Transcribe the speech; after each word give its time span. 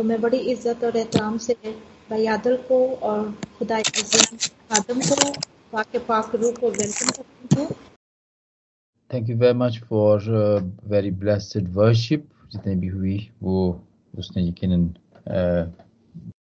तो 0.00 0.04
मैं 0.04 0.20
बड़ी 0.20 0.38
इज़्ज़त 0.50 0.84
और 0.84 0.96
एहतराम 0.96 1.36
से 1.38 1.54
भाई 2.10 2.26
आदल 2.34 2.56
को 2.68 2.76
और 3.06 3.30
खुदा 3.58 3.76
आदम 4.76 5.00
को 5.00 5.16
पाक 5.72 5.96
पाक 6.08 6.34
रूह 6.34 6.52
को 6.60 6.70
वेलकम 6.70 7.10
करती 7.16 7.60
हूँ। 7.60 7.66
Thank 9.10 9.28
you 9.30 9.36
very 9.38 9.58
much 9.58 9.78
for 9.88 10.22
very 10.88 11.10
blessed 11.24 11.68
worship 11.74 12.26
जितने 12.52 12.74
भी 12.76 12.88
हुई 12.88 13.18
वो 13.42 13.58
उसने 14.14 14.46
यकीनन 14.48 14.88
uh, 14.88 15.64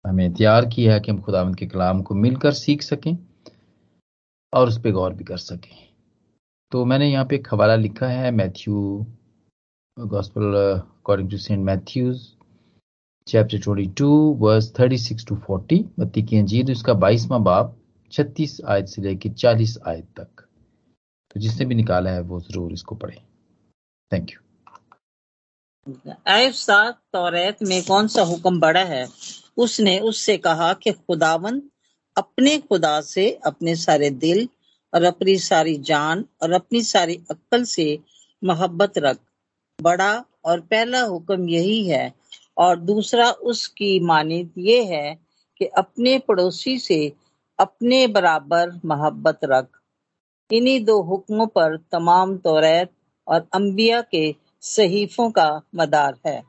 हमें 0.06 0.32
तैयार 0.34 0.66
किया 0.77 0.95
है 0.95 1.00
कि 1.00 1.11
हम 1.11 1.20
खुदावंद 1.22 1.56
के 1.56 1.66
कलाम 1.66 2.02
को 2.02 2.14
मिलकर 2.14 2.52
सीख 2.52 2.82
सकें 2.82 3.16
और 4.52 4.68
उस 4.68 4.80
पर 4.82 4.93
गौर 4.93 5.14
भी 5.14 5.25
कर 5.25 5.38
सकें। 5.48 5.77
तो 6.72 6.84
मैंने 6.84 7.11
यहाँ 7.11 7.25
पे 7.25 7.36
एक 7.36 7.52
हवाला 7.52 7.77
लिखा 7.77 8.09
है 8.09 8.30
Matthew 8.30 9.06
gospel 9.96 10.54
according 10.56 11.30
to 11.30 11.36
saint 11.38 11.64
Matthews 11.64 12.27
chapter 13.29 13.58
22 13.58 14.36
verse 14.39 14.72
36 14.72 15.26
to 15.29 15.36
40 15.36 15.84
मत्ती 15.98 16.22
की 16.22 16.39
अंजीर 16.39 16.72
उसका 16.72 16.94
बाईसवां 16.94 17.44
बाप 17.44 17.76
36 18.12 18.61
आयत 18.66 18.86
से 18.86 19.03
लेकर 19.03 19.32
40 19.32 19.79
आयत 19.86 20.04
तक। 20.16 20.46
तो 21.34 21.40
जिसने 21.40 21.67
भी 21.67 21.75
निकाला 21.75 22.11
है, 22.11 22.20
वो 22.20 22.40
ज़रूर 22.40 22.72
इसको 22.72 22.94
पढ़े। 22.94 23.22
थैंक 24.12 24.30
यू 24.30 24.39
तौरेत 27.12 27.62
में 27.62 27.82
कौन 27.82 28.08
सा 28.08 28.22
हुक्म 28.22 28.61
बड़ा 28.61 28.84
है? 28.84 29.08
उसने 29.56 29.98
उससे 29.98 30.36
कहा 30.36 30.72
कि 30.72 30.92
खुदावन, 30.92 31.62
अपने 32.17 32.58
खुदा 32.58 33.00
से 33.00 33.31
अपने 33.31 33.77
सारे 33.77 34.11
दिल 34.11 34.48
और 34.95 35.03
अपनी 35.03 35.36
सारी 35.39 35.77
जान 35.77 36.25
और 36.42 36.53
अपनी 36.53 36.83
सारी 36.83 37.20
अक्ल 37.31 37.64
से 37.64 37.98
मोहब्बत 38.45 38.98
रख। 38.98 39.19
बड़ा 39.83 40.25
और 40.45 40.61
पहला 40.61 41.03
हुक्म 41.03 41.48
यही 41.48 41.89
है 41.89 42.17
और 42.58 42.77
दूसरा 42.80 43.30
उसकी 43.30 43.98
मानित 44.00 44.53
ये 44.58 44.83
है 44.84 45.19
कि 45.61 45.64
अपने 45.78 46.19
पड़ोसी 46.19 46.78
से 46.78 47.12
अपने 47.59 48.06
बराबर 48.06 48.81
मोहब्बत 48.84 49.41
रख। 49.45 49.81
इन्हीं 50.51 50.84
दो 50.84 51.01
हुक्मों 51.03 51.47
पर 51.47 51.77
तमाम 51.92 52.36
तौरेत 52.39 52.91
और 53.27 53.48
अंबिया 53.53 54.01
के 54.03 54.34
सहीफों 54.61 55.31
का 55.31 55.51
मदार 55.75 56.19
है। 56.27 56.41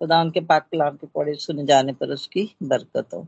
खुदा 0.00 0.20
उनके 0.20 0.40
पाक 0.40 0.68
कलाम 0.72 0.96
के 0.96 1.06
पढ़े 1.06 1.34
सुने 1.34 1.64
जाने 1.66 1.92
पर 1.92 2.08
उसकी 2.08 2.56
बरकत 2.62 3.14
हो। 3.14 3.26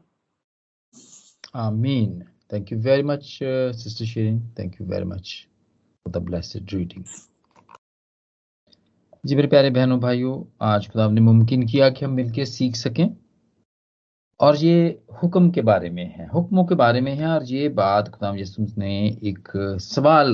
आमीन। 1.56 2.22
Thank 2.52 2.72
you 2.72 2.78
very 2.78 3.02
much 3.02 3.38
sister 3.76 4.04
Sherin 4.04 4.40
thank 4.58 4.80
you 4.80 4.86
very 4.86 5.04
much 5.04 5.46
for 6.06 6.12
the 6.12 6.24
blessed 6.24 6.74
reading 6.74 7.04
जी 9.28 9.36
मेरे 9.36 9.48
प्यारे 9.48 9.70
बहनों, 9.70 9.98
भाइयों, 10.00 10.34
आज 10.60 10.86
खुदा 10.88 11.08
ने 11.10 11.20
मुमकिन 11.20 11.66
किया 11.68 11.88
कि 11.90 12.04
हम 12.04 12.12
मिलकर 12.12 12.44
सीख 12.44 12.76
सकें। 12.76 13.08
और 14.40 14.56
ये 14.56 15.02
हुक्म 15.22 15.50
के 15.50 15.62
बारे 15.62 15.90
में 15.90 16.04
है, 16.04 16.28
हुक्मों 16.28 16.64
के 16.64 16.74
बारे 16.74 17.00
में 17.00 17.12
है, 17.14 17.26
और 17.26 17.44
ये 17.44 17.68
बात 17.68 18.08
खुदा 18.08 18.32
यसु 18.36 18.66
ने 18.78 18.92
एक 19.30 19.48
सवाल 19.80 20.30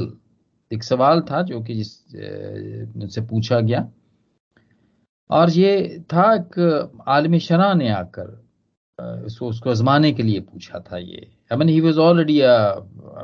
एक 0.71 0.85
सवाल 0.85 1.21
था 1.31 1.43
जो 1.43 1.61
कि 1.63 1.75
जिस 1.75 1.93
से 3.15 3.21
पूछा 3.21 3.61
गया। 3.61 3.89
और 5.31 5.51
ये 5.51 6.05
था 6.13 6.33
एक 6.35 7.03
आलमी 7.09 7.41
शरा 7.41 7.73
ने 7.75 7.89
आकर 7.91 8.29
उसको 9.27 9.49
उसको 9.49 9.71
आजमाने 9.71 10.13
के 10.13 10.23
लिए 10.23 10.41
पूछा 10.43 10.79
था 10.81 10.99
ये। 10.99 11.31
I 11.53 11.59
mean 11.59 11.69
he 11.69 11.81
was 11.81 11.99
already 11.99 12.41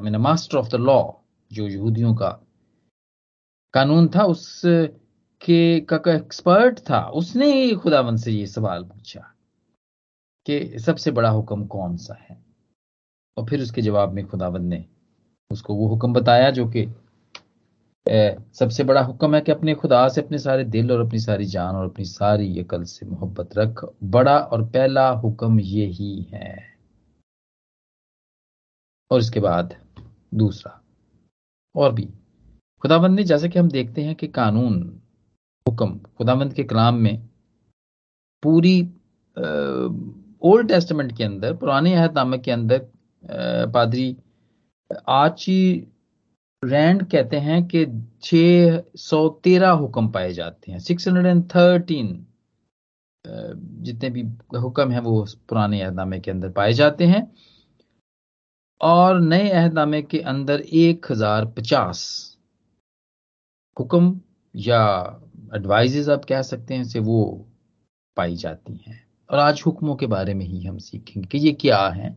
mean 0.03 0.17
master 0.21 0.59
of 0.59 0.71
the 0.71 0.81
law 0.81 1.03
जो 1.51 1.69
यहूदियों 1.69 2.15
का 2.15 2.39
कानून 3.75 4.09
था, 4.09 4.25
उस 4.25 4.63
के 5.43 5.81
का, 5.81 5.97
एक्सपर्ट 6.09 6.79
था 6.91 7.01
उसने 7.11 7.53
ही 7.53 7.75
खुदावन 7.75 8.17
से 8.17 8.33
ये 8.33 8.47
सवाल 8.47 8.85
पूछा 8.85 9.21
कि 10.47 10.79
सबसे 10.79 11.11
बड़ा 11.11 11.29
हुक्म 11.29 11.67
कौन 11.67 11.97
सा 11.97 12.15
है? 12.21 12.39
और 13.37 13.47
फिर 13.47 13.63
उसके 13.63 13.83
जवाब 13.83 14.13
में 14.13 14.27
खुदावन 14.27 14.65
ने 14.65 14.85
उसको 15.51 15.75
वो 15.75 15.87
हुक्म 15.89 16.13
बताया 16.13 16.51
जो 16.51 16.69
कि 16.69 16.87
सबसे 18.55 18.85
बड़ा 18.85 19.01
हुक्म 19.03 19.35
है 19.35 19.41
कि 19.41 19.53
अपने 19.53 19.75
खुदा 19.75 20.09
से 20.09 20.21
अपने 20.21 20.39
सारे 20.39 20.65
दिल 20.65 20.93
और 20.93 21.01
अपनी 21.07 21.19
सारी 21.19 21.45
जान 21.45 21.77
और 21.77 21.85
अपनी 21.85 22.05
सारी 22.05 22.61
अकल 22.61 22.85
से 22.85 23.07
मोहब्बत 23.07 23.57
रख। 23.59 23.85
बड़ा 24.05 24.39
और 24.39 24.65
पहला 24.65 25.09
हुक्म 25.11 25.61
ये 25.61 25.87
ही 25.87 26.21
है। 26.23 26.79
और 29.11 29.21
इसके 29.21 29.41
बाद 29.41 29.77
दूसरा 30.35 30.81
और 31.75 31.93
भी। 31.93 32.09
खुदाबंद 32.83 33.17
ने 33.17 33.25
जैसे 33.25 33.49
कि 33.49 33.59
हम 33.59 33.69
देखते 33.69 34.03
हैं 34.03 34.15
कि 34.15 34.29
कानून 34.29 35.01
हुक्म, 35.67 35.99
खुदावंत 36.19 36.53
के 36.53 36.65
कलाम 36.65 36.95
में 36.97 37.29
पूरी 38.43 38.81
ओल्ड 40.43 40.69
टेस्टमेंट 40.69 41.17
के 41.17 41.25
अंदर, 41.25 41.55
पुराने 41.57 41.95
अहदनामे 41.95 42.39
के 42.39 42.51
अंदर 42.51 42.89
पादरी 43.75 44.17
आची 45.11 45.87
रैंड 46.63 47.03
कहते 47.11 47.37
हैं 47.39 47.63
कि 47.69 47.85
छह 48.23 48.83
सौ 48.99 49.29
तेरह 49.45 49.71
हुक्म 49.83 50.09
पाए 50.11 50.33
जाते 50.33 50.73
हैं। 50.73 50.79
सिक्स 50.79 51.09
हंड्रेड 51.09 51.27
एंड 51.27 51.45
थर्टीन 51.51 52.27
जितने 53.25 54.11
भी 54.11 54.23
हुक्म 54.59 54.91
हैं 54.91 55.01
वो 55.01 55.25
पुराने 55.49 55.81
अहदनामे 55.83 56.21
के 56.21 56.31
अंदर 56.31 56.51
पाए 56.53 56.73
जाते 56.73 57.07
हैं। 57.07 57.23
और 58.81 59.21
नए 59.21 59.49
अहदनामे 59.51 60.03
के 60.03 60.19
अंदर 60.29 60.61
एक 60.61 61.07
हज़ार 61.11 61.47
पचास 61.57 62.03
हुक्म 63.77 64.21
या 64.55 64.83
एडवाइजेज 65.55 66.09
आप 66.11 66.25
कह 66.25 66.43
सकते 66.43 66.75
हैं, 66.75 66.85
से 66.85 66.99
वो 66.99 67.47
पाई 68.17 68.37
जाती 68.37 68.81
हैं। 68.87 69.03
और 69.31 69.39
आज 69.39 69.63
हुक्मों 69.67 69.95
के 69.97 70.07
बारे 70.07 70.35
में 70.35 70.45
ही 70.47 70.65
हम 70.65 70.79
सीखेंगे 70.79 71.29
कि 71.29 71.39
ये 71.39 71.53
क्या 71.53 71.89
है। 71.89 72.17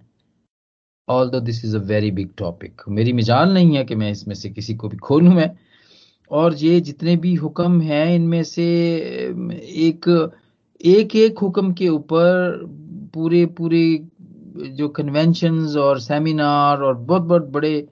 Although 1.29 1.39
this 1.39 1.65
is 1.65 1.77
a 1.77 1.79
very 1.79 2.11
big 2.11 2.29
topic 2.37 2.81
मेरी 2.89 3.13
मिजाल 3.13 3.53
नहीं 3.53 3.75
है 3.77 3.83
कि 3.85 3.95
मैं 3.95 4.11
इसमें 4.11 4.35
से 4.35 4.49
किसी 4.49 4.75
को 4.75 4.89
भी 4.89 4.97
खोलूं 4.97 5.33
मैं। 5.33 5.51
और 6.31 6.55
ये 6.55 6.79
जितने 6.81 7.15
भी 7.15 7.33
हुक्म 7.35 7.81
हैं, 7.81 8.15
इनमें 8.15 8.43
से 8.43 8.65
एक 9.87 10.31
एक 10.85 11.15
एक 11.15 11.39
हुक्म 11.39 11.73
के 11.73 11.89
ऊपर 11.89 12.65
पूरे 13.13 13.45
पूरे 13.45 14.07
जो 14.69 14.89
कन्वेंशंस 14.89 15.75
और 15.75 15.99
सेमिनार 15.99 16.81
और 16.81 16.97
बहुत 16.97 17.21
बहुत 17.21 17.45
बड़े 17.45 17.87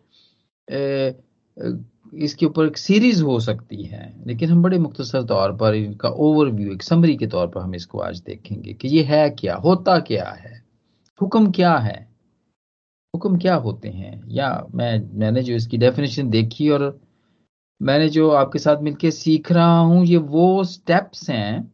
इसके 2.21 2.45
ऊपर 2.45 2.65
एक 2.65 2.77
सीरीज़ 2.77 3.23
हो 3.23 3.39
सकती 3.39 3.83
है। 3.83 4.13
लेकिन 4.27 4.49
हम 4.49 4.61
बड़े 4.63 4.77
मुख्तसर 4.79 5.23
तौर 5.23 5.51
पर 5.57 5.75
इनका 5.75 6.09
ओवरव्यू 6.09 6.71
एक 6.73 6.83
समरी 6.83 7.15
के 7.17 7.27
तौर 7.27 7.47
पर 7.47 7.61
हम 7.61 7.75
इसको 7.75 7.99
आज 7.99 8.19
देखेंगे 8.21 8.73
कि 8.73 8.87
ये 8.87 9.03
है 9.03 9.29
क्या, 9.29 9.55
होता 9.55 9.99
क्या 9.99 10.29
है, 10.31 10.63
हुक्म 11.21 11.51
क्या 11.51 11.75
है, 11.75 11.99
हुक्म 13.13 13.37
क्या 13.37 13.55
होते 13.57 13.89
हैं। 13.89 14.23
या 14.29 14.49
मैं, 14.75 15.09
मैंने 15.13 15.43
जो 15.43 15.55
इसकी 15.55 15.77
डेफिनेशन 15.77 16.29
देखी 16.29 16.69
और 16.69 16.99
मैंने 17.81 18.09
जो 18.09 18.29
आपके 18.31 18.59
साथ 18.59 18.81
मिलकर 18.81 19.09
सीख 19.09 19.51
रहा 19.51 19.77
हूँ, 19.77 20.05
ये 20.05 20.17
वो 20.17 20.63
स्टेप्स 20.63 21.29
हैं, 21.29 21.71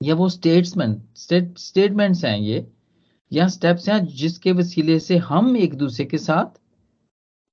या 0.00 0.14
वो 0.14 0.28
स्टेट्समेंट 0.28 1.02
स्टेट 1.16 1.58
स्टेटमेंट्स 1.58 2.24
हैं 2.24 2.38
ये, 2.38 2.66
या 3.32 3.46
स्टेप्स 3.48 3.88
हैं 3.88 4.04
जिसके 4.06 4.52
वसीले 4.52 4.98
से 4.98 5.16
हम 5.18 5.56
एक 5.56 5.74
दूसरे 5.74 6.04
के 6.06 6.18
साथ 6.18 6.59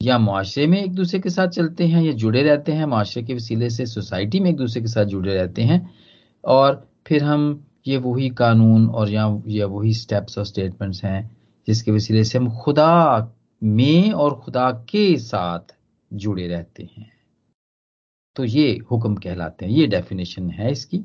या 0.02 0.18
मुआशरे 0.18 0.66
में 0.68 0.82
एक 0.84 0.94
दूसरे 0.96 1.20
के 1.20 1.30
साथ 1.30 1.48
चलते 1.48 1.86
हैं 1.88 2.02
या 2.04 2.12
जुड़े 2.14 2.44
रहते 2.44 2.72
हैं, 2.72 2.86
माशरे 2.86 3.24
के 3.24 3.34
वसीले 3.34 3.70
से 3.70 3.86
सोसाइटी 3.86 4.40
में 4.40 4.50
एक 4.50 4.56
दूसरे 4.58 4.82
के 4.82 4.88
साथ 4.88 5.06
जुड़े 5.06 5.34
रहते 5.34 5.62
हैं, 5.62 5.90
और 6.44 6.88
फिर 7.08 7.24
हम 7.24 7.64
ये 7.88 7.98
वही 7.98 8.30
कानून 8.30 8.88
और 8.90 9.10
या 9.10 9.26
या 9.48 9.66
वही 9.68 9.94
स्टेप्स 9.94 10.38
और 10.38 10.46
स्टेटमेंट्स 10.46 11.04
हैं 11.04 11.30
जिसके 11.68 11.92
वसीले 11.92 12.24
से 12.24 12.38
हम 12.38 12.50
खुदा 12.56 13.34
में 13.62 14.12
और 14.12 14.36
खुदा 14.36 14.72
के 14.90 15.16
साथ 15.18 15.76
जुड़े 16.12 16.48
रहते 16.48 16.84
हैं। 16.98 17.12
तो 18.36 18.44
ये 18.44 18.72
हुक्म 18.92 19.16
कहलाते 19.16 19.66
हैं, 19.66 19.72
ये 19.72 19.88
डेफिनेशन 19.88 20.50
है 20.50 20.72
इसकी 20.72 21.04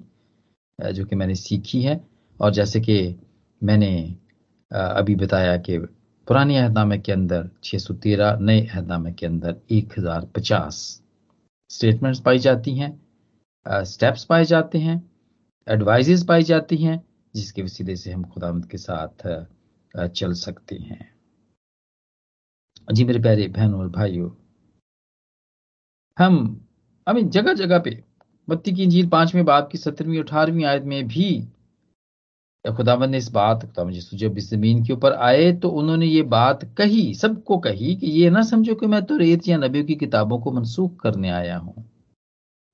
जो 0.79 1.05
कि 1.05 1.17
मैंने 1.17 1.35
सीखी 1.35 1.83
है, 1.83 2.01
और 2.41 2.53
जैसे 2.53 2.81
कि 2.81 3.17
मैंने 3.61 3.93
अभी 4.71 5.15
बताया 5.17 5.57
कि 5.59 5.79
पुरानी 6.29 6.57
अहदनामे 6.57 6.99
के 6.99 7.13
अंदर 7.13 7.49
613 7.65 8.39
नए 8.41 8.61
अहदनामे 8.63 9.13
के 9.13 9.27
अंदर 9.27 9.57
1050 9.71 10.77
स्टेटमेंट्स 11.71 12.21
पाई 12.21 12.39
जाती 12.39 12.75
हैं 12.77 13.85
स्टेप्स 13.87 14.25
पाए 14.25 14.45
जाते 14.45 14.79
हैं 14.79 14.97
एडवाइजेस 15.67 16.25
पाई 16.25 16.43
जाती 16.43 16.77
हैं, 16.77 17.03
जिसके 17.35 17.63
वसीले 17.63 17.97
से 17.97 18.13
हम 18.13 18.23
खुदामद 18.25 18.67
के 18.67 18.79
साथ 18.79 19.27
चल 20.09 20.33
सकते 20.35 20.77
हैं। 20.77 21.11
जी 22.89 23.05
मेरे 23.05 23.19
प्यारे 23.19 23.49
बहनों 23.49 23.81
और 23.81 23.89
भाइयों, 23.91 24.31
हम 26.19 26.67
अभी 27.07 27.23
जगह 27.25 27.55
जगह 27.55 27.79
पे 27.79 28.03
बत्ती 28.49 28.73
की 28.73 28.83
इंजील 28.83 29.09
पाँचवें 29.09 29.45
बाप 29.45 29.69
की 29.73 29.79
सत्रहवीं 29.79 30.19
अठारहवीं 30.21 30.65
आयत 30.65 30.83
में 30.85 31.07
भी 31.09 31.29
खुदावन 32.65 33.11
ने 33.11 33.19
इस 33.19 33.31
बात 33.33 33.65
खुदा 33.67 33.89
यीशु 33.91 34.17
जब 34.17 34.37
इस 34.39 34.51
ज़मीन 34.51 34.85
के 34.85 34.93
ऊपर 34.93 35.13
आए 35.21 35.51
तो 35.53 35.69
उन्होंने 35.71 36.07
ये 36.07 36.23
बात 36.25 36.65
कही, 36.79 37.15
सबको 37.15 37.59
कही 37.59 37.95
कि 37.97 38.07
ये 38.09 38.31
ना 38.31 38.43
समझो 38.43 38.75
कि 38.75 38.87
मैं 38.87 39.03
तो 39.03 39.17
रेत 39.17 39.49
या 39.49 39.57
नबियों 39.59 39.85
की 39.85 39.95
किताबों 39.95 40.39
को 40.39 40.53
मनसूख 40.53 41.01
करने 41.01 41.31
आया 41.31 41.57
हूँ। 41.57 41.85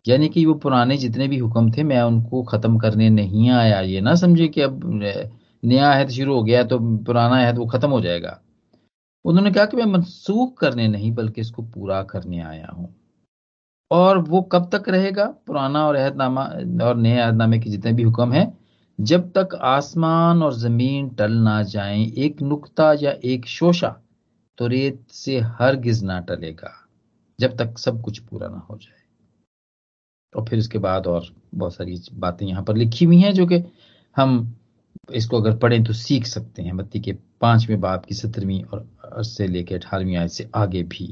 यानी 0.07 0.29
कि 0.29 0.45
वो 0.47 0.55
पुराने 0.57 0.97
जितने 0.97 1.29
भी 1.29 1.39
हुक्म 1.39 1.71
थे, 1.73 1.83
मैं 1.85 2.03
उनको 2.03 2.43
ख़त्म 2.43 2.79
करने 2.79 3.09
नहीं 3.11 3.51
आया। 3.51 3.81
ये 3.81 4.01
ना 4.01 4.15
समझे 4.15 4.49
कि 4.49 4.61
अब 4.61 4.81
नया 5.63 5.91
अहद 5.93 6.09
शुरू 6.11 6.35
हो 6.35 6.43
गया 6.43 6.63
तो 6.65 6.79
पुराना 7.05 7.43
अहद 7.45 7.59
वो 7.59 7.67
ख़त्म 7.67 7.91
हो 7.91 8.01
जाएगा। 8.01 8.39
उन्होंने 9.25 9.51
कहा 9.51 9.65
कि 9.65 9.77
मैं 9.77 9.85
मनसूख 9.87 10.57
करने 10.61 10.89
नहीं, 10.89 11.13
बल्कि 11.13 11.41
इसको 11.41 11.63
पूरा 11.65 12.03
करने 12.03 12.41
आया 12.41 12.71
हूँ। 12.73 12.95
और 13.91 14.19
वो 14.21 14.43
कब 14.43 14.69
तक 14.73 14.89
रहेगा? 14.89 15.25
पुराना 15.47 15.87
और 15.87 15.97
अहदनामा, 15.97 16.45
और 16.85 16.97
नए 16.97 17.19
अहदनामे 17.19 17.59
के 17.59 17.71
जितने 17.71 17.93
भी 17.93 18.03
हुक्म 18.03 18.33
हैं 18.33 18.47
जब 18.99 19.31
तक 19.33 19.55
आसमान 19.55 20.43
और 20.43 20.55
ज़मीन 20.55 21.09
टल 21.09 21.33
ना 21.33 21.63
जाए, 21.65 22.03
एक 22.19 22.43
नुक्ता 22.43 22.93
या 23.01 23.13
एक 23.25 23.47
शोशा 23.47 23.89
तो 24.59 24.67
रेत 24.67 25.03
से 25.11 25.39
हर 25.41 25.77
गिज 25.77 26.03
ना 26.05 26.19
टलेगा, 26.21 26.73
जब 27.39 27.57
तक 27.57 27.79
सब 27.79 28.01
कुछ 28.03 28.19
पूरा 28.21 28.49
ना 28.49 28.59
हो 28.61 28.79
जाए। 28.79 28.97
और 30.33 30.45
फिर 30.49 30.59
उसके 30.59 30.79
बाद 30.79 31.07
और 31.07 31.27
बहुत 31.55 31.75
सारी 31.75 32.01
बातें 32.15 32.47
यहाँ 32.47 32.63
पर 32.65 32.77
लिखी 32.77 33.05
हुई 33.05 33.21
हैं, 33.21 33.33
जो 33.35 33.47
कि 33.47 33.63
हम 34.17 34.55
इसको 35.15 35.41
अगर 35.41 35.57
पढ़ें 35.57 35.83
तो 35.85 35.93
सीख 35.93 36.27
सकते 36.27 36.63
हैं। 36.63 36.77
बत्ती 36.77 37.01
के 37.01 37.13
पाँचवें 37.41 37.81
बाप 37.81 38.05
की 38.05 38.15
सत्रहवीं 38.15 38.63
और 38.65 39.23
से 39.25 39.47
लेकर 39.47 39.75
अठारहवीं 39.77 40.17
आयत 40.17 40.31
से 40.31 40.49
आगे 40.55 40.83
भी। 40.85 41.07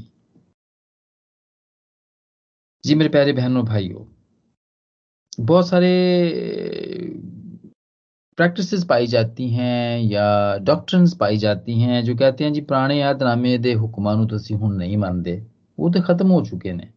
जी 2.83 2.95
मेरे 2.95 3.09
प्यारे 3.09 3.33
बहनों, 3.33 3.65
भाइयों, 3.65 4.05
बहुत 5.39 5.67
सारे 5.67 5.89
प्रैक्टिसेस 8.38 8.84
पाई 8.84 9.06
जाती 9.06 9.48
हैं 9.50 10.00
या 10.00 10.26
डॉक्ट्रंस 10.62 11.14
पाई 11.16 11.36
जाती 11.36 11.80
हैं 11.80 12.02
जो 12.04 12.14
कहते 12.16 12.44
हैं 12.44 12.52
जी 12.52 12.60
पुराने 12.62 12.98
यादनामे 12.98 13.56
दे 13.58 13.72
हुक्मानू 13.74 14.26
तो 14.26 14.36
ਅਸੀਂ 14.36 14.56
ਹੁਣ 14.56 14.74
नहीं 14.76 14.96
मानते 14.98 15.34
वो 15.78 15.90
तो 15.90 16.02
खत्म 16.02 16.28
हो 16.28 16.42
चुके 16.44 16.72
ने 16.72 16.88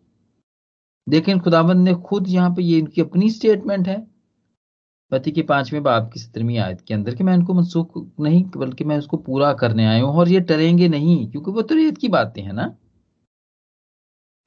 लेकिन 1.07 1.39
खुदावंद 1.39 1.83
ने 1.83 1.94
खुद 2.04 2.27
यहाँ 2.27 2.54
पे 2.56 2.63
ये 2.63 2.77
इनकी 2.77 3.01
अपनी 3.01 3.30
स्टेटमेंट 3.30 3.88
है 3.88 3.98
पति 5.12 5.31
के 5.31 5.42
पांचवें 5.42 5.81
बाप 5.83 6.10
की 6.13 6.19
सत्रहवीं 6.19 6.57
आयत 6.60 6.81
के 6.81 6.94
अंदर 6.94 7.16
कि 7.16 7.24
मैं 7.24 7.33
इनको 7.33 7.54
मनसूख 7.54 7.98
नहीं 8.19 8.44
बल्कि 8.57 8.83
मैं 8.83 8.98
उसको 8.98 9.18
पूरा 9.19 9.51
करने 9.56 9.86
आया 9.86 10.04
हूं 10.04 10.16
और 10.16 10.30
ये 10.30 10.39
टरेंगे 10.45 10.88
नहीं 10.88 11.18
क्योंकि 11.31 11.51
वो 11.51 11.62
तो 11.62 11.75
रेत 11.75 11.98
की 11.98 12.07
बातें 12.10 12.42
हैं 12.42 12.54
ना 12.54 12.68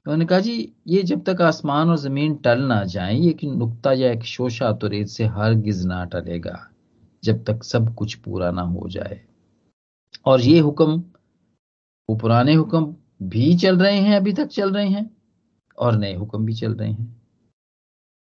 तो 0.05 0.11
उन्होंने 0.11 0.25
कहा 0.25 0.39
जी 0.39 0.57
ये 0.87 1.03
जब 1.03 1.23
तक 1.23 1.41
आसमान 1.41 1.89
और 1.89 1.97
जमीन 1.99 2.35
टल 2.43 2.61
ना 2.63 2.83
जाए 2.87 3.15
एक 3.27 3.43
नुक्ता 3.45 3.93
या 3.93 4.11
एक 4.11 4.23
शोशा 4.25 4.71
तो 4.73 4.87
रेत 4.87 5.07
से 5.09 5.25
हर 5.29 5.53
गिज 5.61 5.85
ना 5.85 6.03
टलेगा 6.05 6.57
जब 7.24 7.44
तक 7.44 7.64
सब 7.64 7.94
कुछ 7.94 8.14
पूरा 8.14 8.50
ना 8.50 8.62
हो 8.62 8.88
जाए। 8.88 9.20
और 10.26 10.40
ये 10.40 10.58
हुक्म, 10.58 11.04
वो 12.10 12.16
पुराने 12.16 12.54
हुक्म 12.54 12.96
भी 13.22 13.56
चल 13.56 13.78
रहे 13.78 13.98
हैं, 13.98 14.16
अभी 14.16 14.32
तक 14.32 14.46
चल 14.46 14.72
रहे 14.72 14.88
हैं, 14.88 15.16
और 15.78 15.96
नए 15.96 16.14
हुक्म 16.14 16.46
भी 16.46 16.54
चल 16.54 16.74
रहे 16.74 16.92
हैं। 16.92 17.22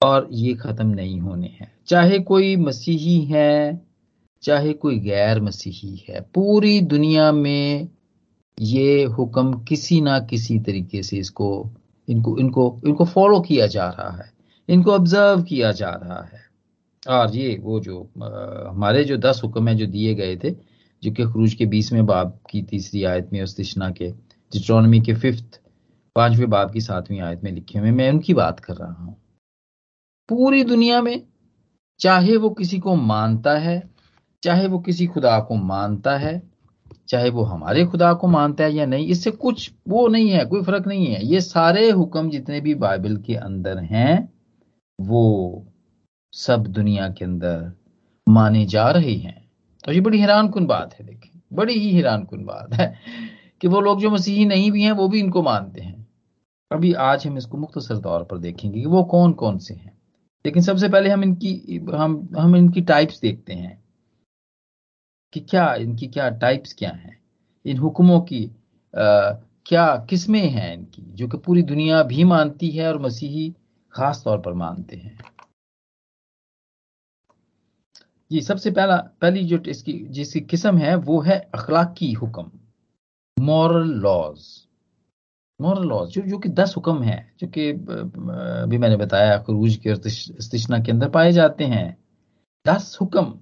और 0.04 0.30
ये 0.32 0.54
खत्म 0.54 0.88
नहीं 0.88 1.20
होने 1.20 1.48
हैं। 1.48 1.80
चाहे 1.88 2.20
कोई 2.20 2.56
मसीही 2.56 3.26
है, 3.26 3.86
चाहे 4.42 4.74
कोई 4.74 5.00
गैर 5.00 5.42
मसीही 5.42 6.06
है, 6.10 6.22
पूरी 6.22 6.82
दुनिया 6.82 7.32
में 7.32 7.90
ये 8.60 9.04
हुक्म 9.04 9.64
किसी 9.64 10.02
ना 10.02 10.20
किसी 10.20 10.60
तरीके 10.60 11.04
से 11.04 11.18
इसको, 11.18 11.70
इनको 12.10 12.38
इनको 12.38 12.82
इनको 12.88 13.06
फॉलो 13.06 13.40
किया 13.40 13.68
जा 13.68 13.90
रहा 13.90 14.18
है। 14.18 14.34
इनको 14.70 14.92
ऑब्ज़र्व 14.92 15.44
किया 15.44 15.72
जा 15.72 15.90
रहा 15.90 16.24
है। 16.24 16.49
और 17.08 17.36
ये 17.36 17.58
वो 17.62 17.80
जो 17.80 18.02
आ, 18.24 18.70
हमारे 18.70 19.04
जो 19.04 19.18
दस 19.18 19.42
हुक्म 19.44 19.68
है 19.68 19.76
जो 19.76 19.86
दिए 19.86 20.14
गए 20.16 20.36
थे 20.38 20.52
जो 21.04 21.12
कि 21.12 21.24
खरूज 21.24 21.54
के 21.54 21.66
बीसवें 21.66 22.06
बाब 22.06 22.40
की 22.50 22.62
तीसरी 22.62 23.04
आयत 23.04 23.30
में 23.34 23.42
उस्तिशना 23.44 23.90
के 23.92 24.12
जिट्रोनमी 24.52 25.00
के 25.02 25.14
फिफ्थ 25.14 25.60
पाँचवें 26.16 26.50
बाब 26.50 26.72
की 26.72 26.82
सातवीं 26.82 27.20
आयत 27.22 27.44
में 27.44 27.52
लिखे 27.52 27.80
हुए 27.80 27.92
मैं 27.92 28.10
उनकी 28.12 28.34
बात 28.34 28.60
कर 28.60 28.74
रहा 28.74 28.92
हूँ। 28.94 29.16
पूरी 30.30 30.64
दुनिया 30.64 31.02
में 31.02 31.22
चाहे 32.00 32.36
वो 32.38 32.50
किसी 32.50 32.80
को 32.80 32.96
मानता 32.96 33.58
है 33.58 33.82
चाहे 34.44 34.68
वो 34.68 34.80
किसी 34.80 35.06
खुदा 35.08 35.40
को 35.40 35.56
मानता 35.56 36.18
है 36.18 36.42
चाहे 37.10 37.30
वो 37.30 37.44
हमारे 37.44 37.86
खुदा 37.86 38.14
को 38.14 38.28
मानता 38.28 38.64
है 38.64 38.74
या 38.74 38.86
नहीं 38.86 39.08
इससे 39.08 39.32
कुछ 39.32 39.72
वो 39.88 40.08
नहीं 40.08 40.30
है 40.30 40.46
कोई 40.46 40.62
फ़र्क 40.64 40.88
नहीं 40.88 41.08
है। 41.08 41.26
ये 41.26 41.42
सारे 41.42 41.90
हुक्म 41.90 42.30
जितने 42.30 42.62
भी 42.62 42.76
बाइबल 42.76 43.18
के 43.18 43.36
अंदर 43.36 43.78
हैं 43.78 44.34
वो 45.00 45.24
सब 46.34 46.68
दुनिया 46.68 47.08
के 47.10 47.26
अंदर 47.26 47.72
माने 48.28 48.66
जा 48.66 48.90
रहे 48.92 49.14
हैं। 49.14 49.50
तो 49.84 49.92
ये 49.92 50.02
बड़ी 50.02 50.20
हैरान 50.20 50.50
कन 50.50 50.66
बात 50.66 50.94
है 50.94 51.06
देखिए 51.06 51.42
बड़ी 51.54 51.74
ही 51.74 51.92
हैरान 51.92 52.24
कन 52.24 52.44
बात 52.46 52.74
है 52.74 52.94
कि 53.62 53.68
वो 53.68 53.82
लोग 53.82 54.02
जो 54.02 54.10
मसीही 54.10 54.46
नहीं 54.46 54.72
भी 54.72 54.84
हैं 54.84 54.92
वो 54.92 55.08
भी 55.08 55.20
इनको 55.20 55.42
मानते 55.42 55.82
हैं। 55.82 56.08
अभी 56.72 56.94
आज 56.94 57.26
हम 57.28 57.38
इसको 57.38 57.58
मुख्तसर 57.58 57.98
तौर 57.98 58.24
पर 58.24 58.38
देखेंगे 58.38 58.80
कि 58.80 58.86
वो 58.86 59.04
कौन 59.04 59.34
कौन 59.34 59.58
से 59.58 59.74
हैं। 59.74 59.98
लेकिन 60.46 60.64
सबसे 60.64 60.90
पहले 60.90 61.10
हम 61.10 61.24
इनकी 61.24 61.78
हम 61.94 62.28
हम 62.38 62.56
इनकी 62.56 62.82
टाइप्स 62.82 63.20
देखते 63.22 63.54
हैं 63.54 63.84
कि 65.34 65.40
क्या 65.40 65.74
इनकी 65.76 66.08
क्या 66.08 66.30
टाइप्स 66.30 66.74
क्या 66.74 66.90
हैं? 66.90 67.18
इन 67.66 67.78
हुक्मों 67.78 68.20
की 68.22 68.46
आ, 68.94 69.32
क्या 69.66 69.96
किस्में 70.10 70.50
हैं 70.50 70.74
इनकी 70.74 71.02
जो 71.02 71.28
कि 71.28 71.38
पूरी 71.38 71.62
दुनिया 71.62 72.04
भी 72.04 72.24
मानती 72.24 72.70
है 72.70 72.88
और 72.88 73.02
मसीही 73.02 73.50
खास 73.94 74.22
तौर 74.26 74.40
पर 74.42 74.54
मानते 74.54 74.96
हैं? 74.96 75.18
जी, 78.32 78.42
सबसे 78.42 78.72
पहला, 78.72 78.96
पहली 79.22 79.44
जो 79.44 79.58
इसकी, 79.68 79.94
जिसकी 80.10 80.40
किस्म 80.42 80.78
है, 80.78 80.96
वो 80.96 81.20
है 81.22 81.40
अखलाकी 81.56 82.12
हुक्म। 82.14 82.52
मॉरल 83.38 83.90
लॉज 84.02 84.42
मॉरल 85.60 85.88
लॉज 85.88 86.10
जो 86.10 86.22
जो 86.22 86.38
कि 86.38 86.50
दस 86.50 86.74
हुक्म 86.78 87.04
है, 87.04 87.34
जो 87.40 87.48
कि 87.48 87.70
अभी 87.70 88.78
मैंने 88.78 88.98
बताया, 88.98 89.38
खरूज 89.38 89.76
के 89.78 89.96
स्तिशना 90.42 90.80
के 90.80 90.92
अंदर 90.92 91.10
पाए 91.10 91.32
जाते 91.32 91.64
हैं। 91.66 91.98
दस 92.66 92.98
हुक्म 93.02 93.40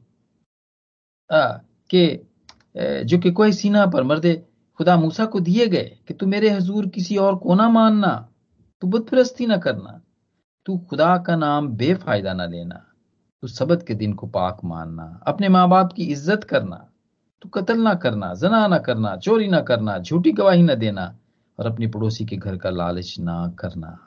के 1.90 3.04
जो 3.06 3.18
कि 3.18 3.32
कोई 3.32 3.52
सीना 3.54 3.86
पर 3.86 4.04
मर्दे, 4.04 4.34
खुदा 4.80 4.98
मूसा 4.98 5.26
को 5.26 5.40
दिए 5.40 5.68
गए 5.68 5.98
कि 6.08 6.14
तू 6.14 6.26
मेरे 6.28 6.50
हजूर 6.50 6.88
किसी 6.88 7.18
और 7.18 7.36
को 7.36 7.56
ना 7.56 7.70
मानना, 7.70 8.14
तू 8.82 8.88
बुद्ध 8.88 9.08
प्रस्ती 9.10 9.46
ना 9.46 9.58
करना, 9.58 10.02
तू 10.66 10.78
खुदा 10.80 11.18
का 11.18 11.36
नाम 11.36 11.68
बेफायदा 11.70 12.34
ना 12.34 12.46
लेना। 12.46 12.84
तू 13.44 13.48
सबत 13.48 13.84
के 13.88 13.94
दिन 13.94 14.14
को 14.14 14.28
पाक 14.28 14.58
मानना, 14.66 15.22
अपने 15.28 15.50
माँ 15.50 15.70
बाप 15.70 15.94
की 15.94 16.04
इज़्ज़त 16.04 16.44
करना, 16.44 16.76
तू 17.42 17.50
कत्ल 17.50 17.82
ना 17.82 17.94
करना 17.94 18.34
जना 18.34 18.68
ना 18.68 18.78
करना, 18.78 19.16
चोरी 19.16 19.48
ना 19.48 19.62
करना, 19.62 19.98
झूठी 19.98 20.32
गवाही 20.32 20.64
ना 20.64 20.76
देना 20.76 21.18
और 21.60 21.66
अपने 21.66 21.88
पड़ोसी 21.88 22.26
के 22.26 22.38
घर 22.38 22.58
का 22.58 22.70
लालच 22.70 23.16
ना 23.20 23.56
करना। 23.60 23.98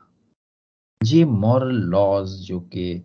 ये 1.05 1.25
मॉरल 1.25 1.77
लॉज 1.77 2.31
जो 2.31 2.61
कि 2.61 3.03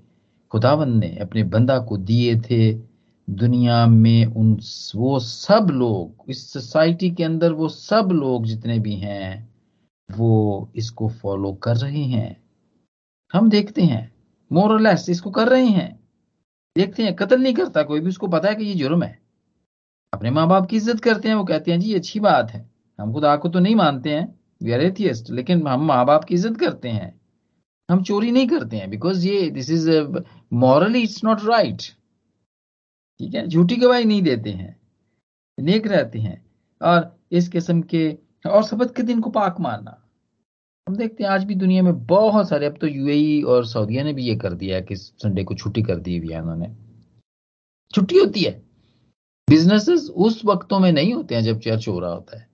खुदावन 0.51 0.97
ने 0.99 1.17
अपने 1.17 1.43
बंदा 1.43 1.77
को 1.79 1.97
दिए 1.97 2.35
थे, 2.39 2.73
दुनिया 3.29 3.85
में 3.87 4.25
उन 4.25 4.59
वो 4.95 5.19
सब 5.19 5.67
लोग, 5.71 6.29
इस 6.29 6.53
सोसाइटी 6.53 7.11
के 7.11 7.23
अंदर 7.23 7.51
वो 7.51 7.69
सब 7.69 8.09
लोग 8.11 8.45
जितने 8.45 8.79
भी 8.79 8.95
हैं, 8.95 9.53
वो 10.09 10.69
इसको 10.75 11.09
फॉलो 11.09 11.53
कर 11.53 11.75
रहे 11.75 12.03
हैं। 12.03 12.43
हम 13.33 13.49
देखते 13.49 13.81
हैं 13.81 14.11
मोरलेस 14.51 15.09
इसको 15.09 15.31
कर 15.31 15.47
रहे 15.47 15.65
हैं। 15.65 16.04
देखते 16.75 17.03
हैं, 17.03 17.15
कत्ल 17.15 17.41
नहीं 17.41 17.53
करता 17.53 17.83
कोई 17.83 17.99
भी, 17.99 18.09
उसको 18.09 18.27
पता 18.27 18.49
है 18.49 18.55
कि 18.55 18.65
ये 18.65 18.73
जुर्म 18.75 19.03
है। 19.03 19.19
अपने 20.13 20.31
माँ 20.31 20.47
बाप 20.47 20.65
की 20.69 20.75
इज़्ज़त 20.77 20.99
करते 20.99 21.27
हैं, 21.29 21.35
वो 21.35 21.43
कहते 21.43 21.71
हैं, 21.71 21.79
जी 21.79 21.93
अच्छी 21.93 22.19
बात 22.19 22.51
है। 22.51 22.69
हम 22.99 23.13
खुदा 23.13 23.35
को 23.35 23.49
तो 23.49 23.59
नहीं 23.59 23.75
मानते 23.75 24.09
हैं 24.09 24.27
वी 24.63 24.71
आर 24.71 24.81
एथियस्ट 24.81 25.29
लेकिन 25.31 25.67
हम 25.67 25.85
माँ 25.85 26.05
बाप 26.05 26.23
की 26.23 26.35
इज़्ज़त 26.35 26.59
करते 26.59 26.89
हैं। 26.89 27.13
हम 27.89 28.03
चोरी 28.03 28.31
नहीं 28.31 28.47
करते 28.47 28.77
हैं 28.77 28.89
बिकॉज़ 28.89 29.27
ये 29.27 29.49
this 29.49 29.69
is 29.71 29.89
morally 30.53 31.01
it's 31.03 31.23
not 31.23 31.43
right 31.45 31.81
ठीक 33.19 33.35
है? 33.35 33.47
झूठी 33.47 33.75
गवाही 33.75 34.05
नहीं 34.05 34.21
देते 34.21 34.49
हैं। 34.51 34.75
नेक 35.57 35.87
रहते 35.87 36.19
हैं। 36.19 36.43
और 36.81 37.17
इस 37.31 37.47
किस्म 37.49 37.81
के, 37.83 38.09
और 38.45 38.63
सबक 38.63 38.95
के 38.95 39.03
दिन 39.03 39.21
को 39.21 39.29
पाक 39.29 39.59
मानना 39.59 40.01
हम 40.89 40.95
देखते 40.95 41.23
हैं, 41.23 41.31
आज 41.31 41.43
भी 41.43 41.55
दुनिया 41.55 41.83
में 41.83 42.05
बहुत 42.05 42.49
सारे, 42.49 42.65
अब 42.65 42.75
तो 42.81 42.87
यूएई 42.87 43.41
और 43.41 43.65
सऊदिया 43.65 44.03
ने 44.03 44.13
भी 44.13 44.23
ये 44.23 44.35
कर 44.35 44.53
दिया 44.53 44.75
है 44.75 44.81
कि 44.81 44.95
संडे 44.95 45.43
को 45.43 45.55
छुट्टी 45.55 45.81
कर 45.81 45.95
दी 45.95 46.17
हुई 46.17 46.27
है 46.27 46.41
उन्होंने। 46.41 46.71
छुट्टी 47.93 48.17
होती 48.17 48.39
है। 48.39 48.63
बिजनेसेस 49.49 50.09
उस 50.15 50.41
वक्तों 50.45 50.79
में 50.79 50.91
नहीं 50.91 51.13
होते 51.13 51.35
हैं 51.35 51.41
जब 51.41 51.59
चर्च 51.59 51.87
हो 51.87 51.99
रहा 51.99 52.11
होता 52.11 52.39
है। 52.39 52.47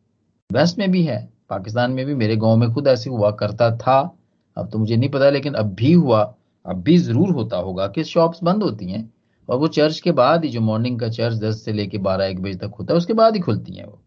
वेस्ट 0.54 0.80
में 0.80 0.92
भी 0.92 1.04
है 1.04 1.34
पाकिस्तान 1.50 1.92
में 1.92 2.06
भी, 2.06 2.16
मेरे 2.16 2.36
गाँव 2.36 2.56
में 2.56 2.74
खुद 2.74 2.88
ऐसे 2.88 3.10
हुआ 3.10 3.32
करता 3.32 3.78
था। 3.78 4.18
अब 4.58 4.70
तो 4.72 4.80
मुझे 4.80 4.96
नहीं 4.96 5.10
पता, 5.10 5.30
लेकिन 5.30 5.54
अब 5.54 5.74
भी 5.74 5.94
हुआ, 5.94 6.36
अब 6.66 6.82
भी 6.82 6.98
ज़रूर 6.98 7.30
होता 7.30 7.58
होगा 7.58 7.88
कि 7.88 8.04
शॉप्स 8.04 8.40
बंद 8.44 8.64
होती 8.64 8.86
हैं। 8.86 9.14
और 9.50 9.58
वो 9.58 9.68
चर्च 9.68 10.00
के 10.00 10.12
बाद 10.12 10.44
ही, 10.44 10.50
जो 10.50 10.62
मॉर्निंग 10.62 11.00
का 11.00 11.10
चर्च 11.10 11.36
दस 11.36 11.66
से 11.66 11.74
लेके 11.74 11.98
बारह, 11.98 12.26
एक 12.26 12.42
बजे 12.42 12.56
तक 12.56 12.72
होता 12.80 12.94
है, 12.94 12.98
उसके 12.98 13.14
बाद 13.14 13.36
ही 13.36 13.40
खुलती 13.42 13.74
हैं 13.74 13.86
वो। 13.86 14.02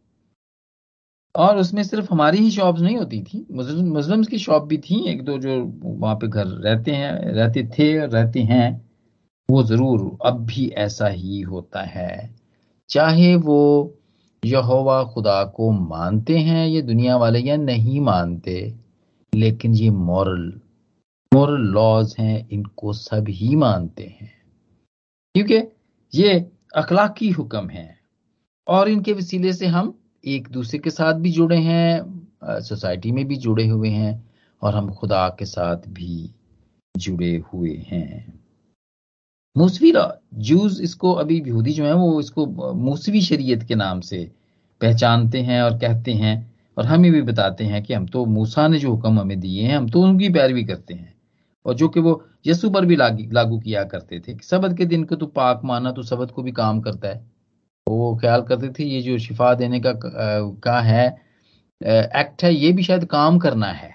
और 1.35 1.59
उसमें 1.59 1.83
सिर्फ़ 1.83 2.09
हमारी 2.11 2.39
ही 2.39 2.51
शॉप्स 2.51 2.81
नहीं 2.81 2.97
होती 2.97 3.23
थी। 3.23 3.47
मुस्लिम्स 3.51 4.29
की 4.29 4.39
शॉप 4.39 4.65
भी 4.65 4.79
थी, 4.79 5.05
एक 5.09 5.25
दो 5.25 5.39
जो 5.39 5.73
वहाँ 5.85 6.15
पे 6.15 6.29
घर 6.29 6.47
रहते 6.47 6.91
हैं, 6.91 7.13
रहते 7.13 7.65
थे 7.79 7.99
और 7.99 8.09
रहते 8.09 8.41
हैं, 8.41 8.91
वो 9.49 9.63
ज़रूर, 9.63 10.19
अब 10.25 10.45
भी 10.47 10.69
ऐसा 10.69 11.07
ही 11.07 11.41
होता 11.41 11.83
है। 11.83 12.35
चाहे 12.89 13.35
वो 13.37 13.95
यहोवा 14.45 15.03
खुदा 15.05 15.45
को 15.45 15.71
मानते 15.71 16.39
हैं, 16.39 16.67
ये 16.67 16.83
दुनिया 16.83 17.17
वाले, 17.17 17.39
या 17.39 17.57
नहीं 17.57 18.01
मानते, 18.01 18.75
लेकिन 19.35 19.75
ये 19.75 19.91
मॉरल 19.91 20.61
मॉरल 21.33 21.61
लॉज 21.61 22.15
हैं, 22.19 22.49
इनको 22.49 22.93
सब 22.93 23.27
ही 23.29 23.57
मानते 23.57 24.05
हैं। 24.21 24.33
क्योंकि 25.35 25.57
ये 26.15 26.51
अखलाकी 26.77 27.31
हुक्म 27.31 27.69
है, 27.69 27.99
और 28.69 28.89
इनके 28.89 29.13
वसीले 29.13 29.53
से 29.53 29.67
हम 29.67 29.99
एक 30.25 30.49
दूसरे 30.49 30.79
के 30.79 30.91
साथ 30.91 31.15
भी 31.15 31.31
जुड़े 31.31 31.57
हैं 31.57 32.61
सोसाइटी 32.61 33.13
में 33.13 33.25
भी 33.29 33.37
जुड़े 33.37 33.67
हुए 33.69 33.89
हैं 33.89 34.13
और 34.63 34.75
हम 34.75 34.89
खुदा 34.91 35.29
के 35.29 35.45
साथ 35.45 35.89
भी 35.89 36.31
जुड़े 36.95 37.37
हुए 37.53 37.75
हैं। 37.87 38.41
मूसवी 39.57 39.93
जूस 40.35 40.81
इसको 40.81 41.13
अभी 41.13 41.39
यहूदी 41.41 41.73
जो 41.73 41.85
है 41.85 41.95
वो 41.95 42.21
इसको 42.21 42.47
मूसवी 42.75 43.21
शरीयत 43.21 43.63
के 43.63 43.75
नाम 43.75 44.01
से 44.01 44.31
पहचानते 44.81 45.41
हैं 45.41 45.63
और 45.63 45.79
कहते 45.79 46.13
हैं 46.13 46.35
और 46.77 46.87
हमें 46.87 47.11
भी 47.13 47.23
बताते 47.23 47.65
हैं 47.65 47.83
कि 47.83 47.95
हम 47.95 48.07
तो 48.07 48.25
मूसा 48.27 48.67
ने 48.69 48.79
जो 48.79 48.91
हुक्म 48.91 49.21
हमें 49.21 49.39
दिए 49.41 49.63
हैं, 49.63 49.77
हम 49.77 49.89
तो 49.89 50.03
उनकी 50.03 50.29
पैरवी 50.29 50.65
करते 50.65 50.95
हैं। 50.95 51.15
और 51.67 51.75
जो 51.75 51.89
कि 51.89 52.01
वो 52.01 52.23
यसु 52.47 52.71
पर 52.71 52.87
भी 52.87 52.97
लागू 52.97 53.59
किया 53.59 53.85
करते 53.85 54.19
थे 54.21 54.35
कि 54.35 54.45
सबद 54.45 54.77
के 54.77 54.85
दिन 54.85 55.05
को 55.05 55.17
तो 55.17 55.27
पाक 55.27 55.61
माना 55.65 55.93
तो 55.93 56.03
सबद 56.03 56.31
को 56.31 56.43
भी 56.43 56.53
काम 56.53 56.81
करता 56.81 57.09
है। 57.09 57.34
वो 57.87 58.15
ख्याल 58.21 58.43
करते 58.43 58.69
थे, 58.79 58.85
ये 58.85 59.01
जो 59.03 59.19
शिफा 59.19 59.53
देने 59.55 59.81
का 59.81 59.93
का 60.61 60.81
है 60.83 61.07
एक्ट 61.81 62.45
है, 62.45 62.55
ये 62.55 62.73
भी 62.73 62.83
शायद 62.83 63.05
काम 63.07 63.39
करना 63.39 63.67
है, 63.69 63.93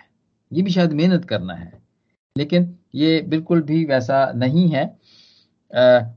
ये 0.52 0.62
भी 0.62 0.72
शायद 0.72 0.94
मेहनत 0.94 1.26
करना 1.26 1.54
है, 1.54 1.72
लेकिन 2.36 2.76
ये 2.96 3.22
बिल्कुल 3.30 3.62
भी 3.62 3.84
वैसा 3.86 4.32
नहीं 4.36 4.68
है 4.70 4.86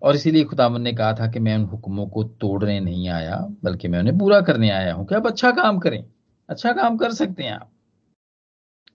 और 0.02 0.16
इसीलिए 0.16 0.44
खुदावन 0.44 0.82
ने 0.82 0.92
कहा 0.92 1.12
था 1.14 1.26
कि 1.30 1.38
मैं 1.40 1.56
उन 1.56 1.64
हुक्मों 1.66 2.06
को 2.08 2.24
तोड़ने 2.24 2.78
नहीं 2.80 3.08
आया, 3.10 3.36
बल्कि 3.64 3.88
मैं 3.88 3.98
उन्हें 3.98 4.18
पूरा 4.18 4.40
करने 4.42 4.70
आया 4.70 4.92
हूँ 4.94 5.06
कि 5.06 5.14
आप 5.14 5.26
अच्छा 5.26 5.50
काम 5.52 5.78
करें 5.78 6.04
अच्छा 6.48 6.72
काम 6.72 6.96
कर 6.96 7.12
सकते 7.14 7.42
हैं 7.42 7.52
आप। 7.52 7.70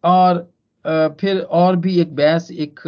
और 0.04 1.16
फिर 1.20 1.40
और 1.42 1.76
भी 1.76 2.00
एक 2.02 2.16
बहस 2.16 2.50
एक 2.54 2.80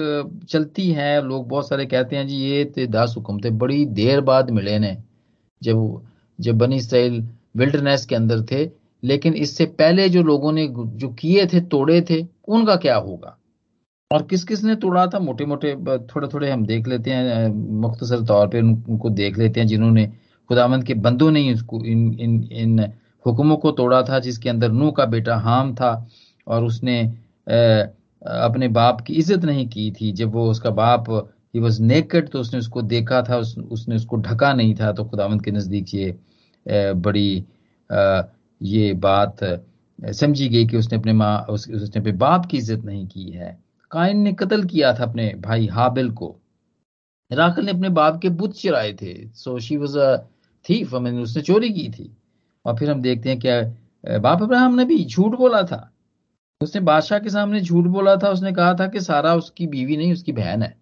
चलती 0.49 0.89
है, 0.91 1.21
लोग 1.21 1.47
बहुत 1.49 1.69
सारे 1.69 1.85
कहते 1.85 2.15
हैं, 2.15 2.27
जी, 2.27 2.35
ये 2.37 2.63
ते 2.65 2.85
दस 2.87 3.13
हुक्म 3.17 3.39
थे, 3.39 3.49
बड़ी 3.51 3.85
देर 3.85 4.21
बाद 4.21 4.49
मिले 4.51 4.77
ने 4.79 4.97
जब 5.61 6.01
जब 6.39 6.57
बनी 6.57 6.75
इसराइल 6.75 7.23
विल्डरनेस 7.57 8.05
के 8.05 8.15
अंदर 8.15 8.41
थे, 8.51 8.69
लेकिन 9.03 9.33
इससे 9.35 9.65
पहले 9.79 10.07
जो 10.09 10.23
लोगों 10.23 10.51
ने 10.51 10.67
जो 10.71 11.09
किए 11.09 11.45
थे, 11.45 11.59
तोड़े 11.61 12.01
थे, 12.09 12.25
उनका 12.47 12.75
क्या 12.75 12.95
होगा? 12.95 13.35
और 14.11 14.23
किस 14.23 14.43
किस 14.43 14.63
ने 14.63 14.75
तोड़ा 14.75 15.05
था? 15.07 15.19
मोटे 15.19 15.45
मोटे 15.45 15.75
थोड़े 16.07 16.27
थोड़े 16.27 16.49
हम 16.51 16.65
देख 16.65 16.87
लेते 16.87 17.11
हैं 17.11 17.47
मुख्तसर 17.81 18.25
तौर 18.25 18.47
पर 18.47 18.61
उनको 18.61 19.09
देख 19.11 19.37
लेते 19.37 19.59
हैं 19.59 19.67
जिन्होंने 19.67 20.05
खुदामंद 20.49 20.83
के 20.83 20.93
बंदों 20.95 21.29
ने 21.31 21.53
उसको, 21.53 21.83
इन 21.85 22.13
इन 22.19 22.43
इन 22.51 22.79
हुक्मों 23.25 23.57
को 23.57 23.71
तोड़ा 23.71 24.01
था, 24.03 24.19
जिसके 24.19 24.49
अंदर 24.49 24.71
नू 24.71 24.91
का 24.91 25.05
बेटा 25.05 25.35
हाम 25.37 25.73
था, 25.75 25.91
और 26.47 26.63
उसने 26.63 27.01
अपने 28.21 28.67
बाप 28.67 29.01
की 29.01 29.13
इज़्ज़त 29.13 29.45
नहीं 29.45 29.67
की 29.69 29.91
थी, 29.91 30.11
जब 30.11 30.31
वो 30.33 30.49
उसका 30.51 30.69
बाप 30.71 31.05
ही 31.53 31.59
वॉज़ 31.59 31.81
नेकेड 31.83 32.29
तो 32.29 32.39
उसने 32.39 32.59
उसको 32.59 32.81
देखा 32.83 33.21
था 33.29 33.37
उस, 33.37 33.57
उसने 33.57 33.95
उसको 33.95 34.17
ढका 34.17 34.53
नहीं 34.53 34.75
था 34.75 34.91
तो 34.91 35.05
खुदावंत 35.05 35.43
के 35.45 35.51
नज़दीक 35.51 35.93
ये 35.93 36.93
बड़ी 36.95 37.45
ये 38.61 38.93
बात 38.99 39.37
समझी 39.99 40.47
गई 40.49 40.65
कि 40.67 40.77
उसने 40.77 40.97
अपने 40.97 41.13
माँ 41.13 41.37
उस, 41.49 41.69
उसने 41.69 41.99
अपने 41.99 42.11
बाप 42.13 42.45
की 42.45 42.57
इज़्ज़त 42.57 42.85
नहीं 42.85 43.07
की 43.07 43.29
है। 43.31 43.57
कायन 43.91 44.19
ने 44.19 44.33
कत्ल 44.33 44.63
किया 44.65 44.93
था 44.93 45.03
अपने 45.03 45.33
भाई 45.41 45.67
हाबिल 45.67 46.11
को। 46.11 46.35
राखल 47.31 47.65
ने 47.65 47.71
अपने 47.71 47.89
बाप 47.89 48.19
के 48.21 48.29
बुत 48.31 48.55
चराए 48.57 48.93
थे। 48.93 49.13
So 49.27 49.57
she 49.59 49.77
was 49.77 49.97
a 49.99 50.17
thief 50.65 50.93
उसने 50.93 51.41
चोरी 51.41 51.69
की 51.69 51.89
थी। 51.89 52.11
और 52.65 52.77
फिर 52.77 52.89
हम 52.91 53.01
देखते 53.01 53.29
हैं 53.29 53.39
क्या 53.39 54.19
बाप 54.19 54.41
अब्राहम 54.43 54.75
ने 54.75 54.85
भी 54.85 55.03
झूठ 55.05 55.35
बोला 55.37 55.61
था। 55.63 55.91
उसने 56.61 56.81
बादशाह 56.81 57.19
के 57.19 57.29
सामने 57.29 57.61
झूठ 57.61 57.85
बोला 57.87 58.15
था 58.15 58.29
उसने 58.29 58.51
कहा 58.53 58.73
था 58.79 58.87
कि 58.87 59.01
सारा 59.01 59.33
उसकी 59.35 59.67
बीवी 59.67 59.97
नहीं 59.97 60.13
उसकी 60.13 60.31
बहन 60.33 60.63
है। 60.63 60.75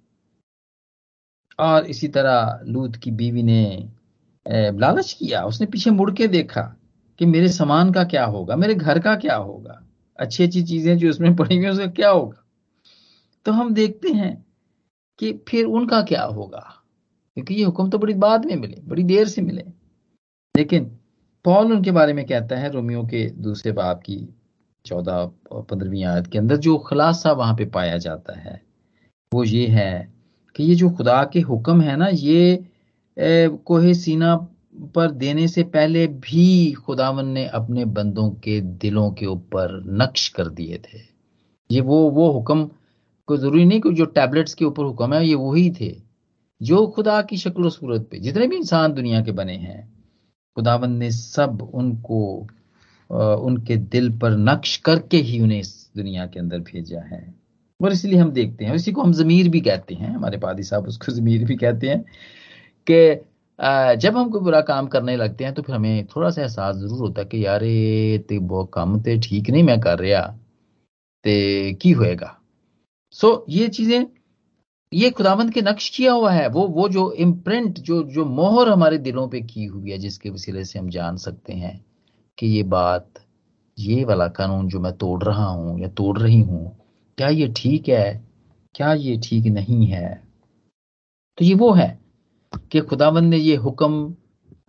और 1.60 1.86
इसी 1.86 2.08
तरह 2.10 2.60
लूत 2.66 2.96
की 2.96 3.12
बीवी 3.14 3.44
ने 3.44 3.90
लालच 4.46 5.12
किया। 5.14 5.44
उसने 5.44 5.68
पीछे 5.68 5.92
मुड़ 5.92 6.12
के 6.12 6.28
देखा 6.30 6.62
कि 7.20 7.26
मेरे 7.26 7.48
सामान 7.50 7.92
का 7.92 8.04
क्या 8.06 8.26
होगा, 8.26 8.56
मेरे 8.56 8.76
घर 8.76 9.00
का 9.00 9.16
क्या 9.18 9.36
होगा, 9.36 9.82
अच्छी 10.20 10.44
अच्छी 10.44 10.64
चीज़ें 10.64 10.98
जो 10.98 11.10
उसमें 11.10 11.36
पड़ी 11.36 11.58
हुई 11.58 11.68
उसका 11.68 11.88
क्या 11.88 12.10
होगा। 12.10 12.44
तो 13.46 13.52
हम 13.52 13.74
देखते 13.74 14.10
हैं 14.12 14.36
कि 15.20 15.32
फिर 15.48 15.66
उनका 15.68 16.02
क्या 16.04 16.24
होगा, 16.24 16.60
क्योंकि 17.38 17.56
ये 17.56 17.64
हुक्म 17.64 17.90
तो 17.90 17.98
बड़ी 17.98 18.14
बाद 18.16 18.46
में 18.46 18.56
मिले, 18.56 18.82
बड़ी 18.82 19.04
देर 19.06 19.28
से 19.28 19.42
मिले। 19.42 19.64
लेकिन 20.56 20.86
पॉल 21.46 21.72
उनके 21.74 21.92
बारे 21.92 22.14
में 22.14 22.26
कहता 22.26 22.56
है 22.56 22.72
रोमियो 22.72 23.04
के 23.04 23.26
दूसरे 23.32 23.72
बाप 23.72 24.00
की 24.02 24.18
चौदह 24.86 25.26
पंद्रहवीं 25.52 26.04
आयत 26.06 26.28
के 26.28 26.38
अंदर, 26.38 26.58
जो 26.58 26.78
खुलासा 26.80 27.32
वहाँ 27.34 27.56
पे 27.56 27.66
पाया 27.68 27.98
जाता 27.98 28.38
है, 28.40 28.62
वो 29.32 29.44
ये 29.44 29.66
है 29.68 30.14
कि 30.58 30.64
ये 30.64 30.76
जो 30.76 30.90
खुदा 30.90 31.24
के 31.34 31.40
हुक्म 31.40 31.82
है 31.82 31.96
ना, 31.98 32.08
ये 32.08 32.66
कोहे 33.18 33.94
सीना 33.94 34.36
पर 34.96 35.12
देने 35.12 35.48
से 35.48 35.64
पहले 35.64 36.06
भी 36.08 36.72
खुदावन 36.72 37.28
ने 37.28 37.46
अपने 37.48 37.86
बंदों 37.86 38.30
के 38.44 38.60
दिलों 38.62 39.10
के 39.12 39.26
ऊपर 39.26 39.82
नक्श 40.02 40.28
कर 40.30 40.50
दिए 40.50 40.78
थे। 40.78 41.00
ये 41.72 41.82
वो 41.82 42.10
वो 42.10 42.32
हुक्म 42.32 42.70
को 43.28 43.38
ज़रूरी 43.38 43.66
नहीं 43.66 43.82
कि 43.82 43.94
जो 43.94 44.06
टैबलेट्स 44.06 44.54
के 44.54 44.66
ऊपर 44.66 44.84
हुक्म 44.84 45.14
है, 45.14 45.26
ये 45.28 45.36
वही 45.36 45.70
थे। 45.72 45.96
जो 46.62 46.86
खुदा 46.88 47.22
की 47.22 47.38
शक्ल 47.38 47.70
सूरत 47.70 48.08
पे, 48.12 48.20
जितने 48.20 48.48
भी 48.48 48.56
इंसान 48.56 48.94
दुनिया 48.94 49.22
के 49.22 49.32
बने 49.32 49.56
हैं, 49.56 49.88
खुदावन 50.58 50.92
ने 50.92 51.12
सब 51.12 51.62
उनको 51.74 52.48
उनके 53.10 53.76
दिल 53.76 54.10
पर 54.20 54.38
नक्श 54.38 54.78
करके 54.78 55.18
ही 55.18 55.40
उन्हें 55.40 55.60
इस 55.60 55.92
दुनिया 55.98 56.26
के 56.26 56.40
अंदर 56.40 56.60
भेजा 56.60 57.02
है। 57.02 57.37
और 57.79 57.91
इसलिए 57.91 58.19
हम 58.19 58.31
देखते 58.31 58.65
हैं। 58.65 58.75
इसी 58.75 58.91
को 58.91 59.01
हम 59.01 59.13
जमीर 59.13 59.50
भी 59.50 59.62
कहते 59.62 59.96
हैं। 59.96 60.10
हमारे 60.10 60.38
पादी 60.39 60.63
साहब 60.63 60.88
उसको 60.88 61.12
जमीर 61.12 61.43
भी 61.46 61.55
कहते 61.57 61.88
हैं 61.89 62.03
कि 62.88 63.19
जब 63.98 64.17
हम 64.17 64.29
कोई 64.29 64.41
बुरा 64.41 64.60
काम 64.62 64.88
करने 64.88 65.15
लगते 65.17 65.43
हैं 65.43 65.53
तो 65.53 65.62
फिर 65.62 65.75
हमें 65.75 66.05
थोड़ा 66.07 66.29
सा 66.29 66.41
एहसास 66.41 66.75
ज़रूर 66.75 67.00
होता 67.00 67.22
है 67.22 67.27
कि 67.27 67.46
यार 67.46 67.63
ये 67.63 68.38
वो 68.39 68.63
काम 68.74 69.00
तो 69.01 69.17
ठीक 69.22 69.50
नहीं 69.50 69.63
मैं 69.63 69.79
कर 69.81 70.00
रहा, 70.00 70.22
ते 71.25 71.74
की 71.74 71.91
होएगा? 71.91 72.34
सो 73.15 73.46
ये 73.50 73.67
चीज़ें, 73.69 74.05
ये 74.91 75.10
खुदावंत 75.12 75.53
के 75.53 75.62
नक्श 75.62 75.89
किया 75.89 76.13
हुआ 76.13 76.31
है। 76.31 76.48
वो 76.50 76.67
वो 76.69 76.88
जो 76.89 77.12
इम्प्रिंट 77.13 77.79
जो 77.81 78.01
जो 78.05 78.25
मोहर 78.27 78.69
हमारे 78.69 78.98
दिलों 79.00 79.27
पे 79.29 79.41
की 79.43 79.65
हुई 79.65 79.91
है, 79.91 79.98
जिसके 79.98 80.29
वसीले 80.29 80.63
से 80.65 80.79
हम 80.79 80.89
जान 80.89 81.17
सकते 81.17 81.53
हैं 81.53 81.79
कि 82.38 82.48
ये 82.48 82.63
बात, 82.65 83.07
ये 83.77 84.03
वाला 84.05 84.27
कानून 84.29 84.67
जो 84.67 84.79
मैं 84.79 84.93
तोड़ 84.98 85.24
रहा 85.24 85.46
हूँ 85.46 85.79
या 85.81 85.88
तोड़ 85.89 86.17
रही 86.19 86.41
हूँ 86.41 86.76
क्या 87.17 87.27
ये 87.29 87.47
ठीक 87.57 87.88
है? 87.89 88.24
क्या 88.75 88.93
ये 88.93 89.17
ठीक 89.24 89.45
नहीं 89.47 89.86
है? 89.88 90.24
तो 91.38 91.45
ये 91.45 91.53
वो 91.55 91.71
है 91.74 92.00
कि 92.71 92.79
खुदाबंद 92.81 93.29
ने 93.29 93.38
ये 93.38 93.55
हुक्म 93.55 94.15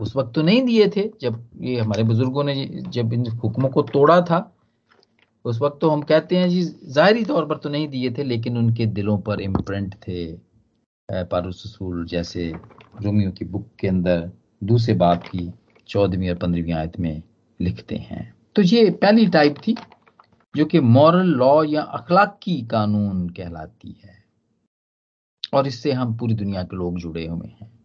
उस 0.00 0.14
वक्त 0.16 0.34
तो 0.34 0.42
नहीं 0.42 0.62
दिए 0.62 0.88
थे, 0.88 1.02
जब 1.20 1.48
ये 1.60 1.78
हमारे 1.80 2.02
बुज़ुर्गों 2.04 2.44
ने 2.44 2.54
जब 2.88 3.12
इन 3.12 3.26
हुक्मों 3.42 3.68
को 3.68 3.82
तोड़ा 3.82 4.20
था, 4.20 4.38
उस 5.44 5.60
वक्त 5.60 5.78
तो 5.80 5.90
हम 5.90 6.02
कहते 6.02 6.36
हैं 6.36 6.48
जी, 6.48 6.62
जाहरी 6.86 7.24
तौर 7.24 7.46
पर 7.46 7.56
तो 7.56 7.68
नहीं 7.68 7.88
दिए 7.88 8.10
थे, 8.10 8.24
लेकिन 8.24 8.58
उनके 8.58 8.86
दिलों 8.88 9.18
पर 9.18 9.40
इम्प्रिंट 9.40 9.94
थे 9.98 10.32
पारूसूल 11.08 12.04
जैसे 12.06 12.52
रोमियो 13.02 13.30
की 13.30 13.44
बुक 13.44 13.68
के 13.80 13.88
अंदर 13.88 14.30
दूसरे 14.62 14.94
बाप 14.94 15.22
की 15.24 15.50
चौदहवीं 15.88 16.30
और 16.30 16.36
पंद्रहवीं 16.36 16.72
आयत 16.72 16.98
में 17.00 17.22
लिखते 17.60 17.96
हैं। 17.96 18.34
तो 18.56 18.62
ये 18.62 18.90
पहली 19.02 19.26
टाइप 19.28 19.56
थी 19.58 19.76
जो 20.56 20.64
कि 20.64 20.80
मॉरल 20.80 21.26
लॉ 21.26 21.64
या 21.64 21.82
अखलाकी 21.82 22.66
कानून 22.66 23.28
कहलाती 23.28 24.00
है। 24.04 24.24
और 25.54 25.66
इससे 25.66 25.92
हम 25.92 26.16
पूरी 26.16 26.34
दुनिया 26.34 26.62
के 26.62 26.76
लोग 26.76 26.98
जुड़े 26.98 27.26
हुए 27.26 27.48
हैं। 27.48 27.78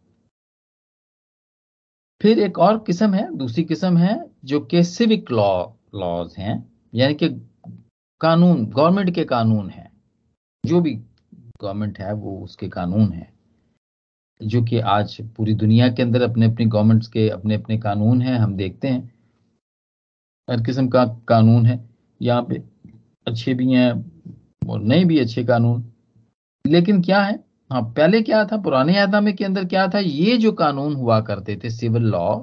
फिर 2.22 2.39
एक 2.39 2.60
और 2.60 2.77
किस्म 2.77 3.13
है, 3.13 3.36
दूसरी 3.36 3.63
किस्म 3.63 3.98
है, 3.98 4.32
जो 4.46 4.60
कि 4.60 4.84
सिविक 4.84 5.32
लॉ 5.32 5.72
लॉज 5.96 6.36
हैं, 6.38 6.74
यानी 6.93 7.13
कि 7.13 7.29
कानून 8.22 8.65
गवर्नमेंट 8.65 9.15
के 9.15 9.25
कानून 9.25 9.70
हैं। 9.70 10.01
जो 10.65 10.82
भी 10.82 10.93
गवर्नमेंट 11.36 12.00
है, 12.00 12.13
वो 12.13 12.39
उसके 12.43 12.70
कानून 12.70 13.13
है। 13.13 13.34
जो 14.43 14.63
कि 14.63 14.79
आज 14.79 15.32
पूरी 15.36 15.53
दुनिया 15.53 15.89
के 15.89 16.01
अंदर 16.01 16.29
अपने 16.29 16.46
अपने 16.46 16.65
गवर्नमेंट्स 16.65 17.08
के 17.08 17.29
अपने 17.29 17.55
अपने 17.55 17.77
कानून 17.77 18.22
हैं, 18.22 18.38
हम 18.38 18.55
देखते 18.55 18.88
हैं। 18.88 19.13
हर 20.50 20.63
किस्म 20.63 20.89
का 20.89 21.05
कानून 21.05 21.65
है। 21.65 21.93
यहाँ 22.24 22.42
पे 22.44 22.63
अच्छे 23.27 23.53
भी 23.53 23.72
हैं 23.74 23.92
और 24.70 24.82
नए 24.82 25.03
भी 25.06 25.20
अच्छे 25.20 25.44
कानून। 25.44 25.84
लेकिन 26.68 27.01
क्या 27.01 27.22
है? 27.22 27.44
हाँ 27.72 27.82
पहले 27.82 28.22
क्या 28.22 28.46
था? 28.46 28.58
पुराने 28.58 29.00
आदमे 29.00 29.34
के 29.34 29.46
अंदर 29.46 29.65
क्या 29.65 29.88
था? 29.88 30.00
ये 30.00 30.38
जो 30.38 30.51
कानून 30.51 30.96
हुआ 30.96 31.22
करते 31.22 31.60
थे, 31.63 31.70
सिविल 31.70 32.03
लॉ, 32.03 32.36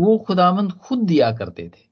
वो 0.00 0.18
खुदावंद 0.18 0.72
खुद 0.72 0.98
दिया 0.98 1.32
करते 1.32 1.62
थे। 1.62 1.88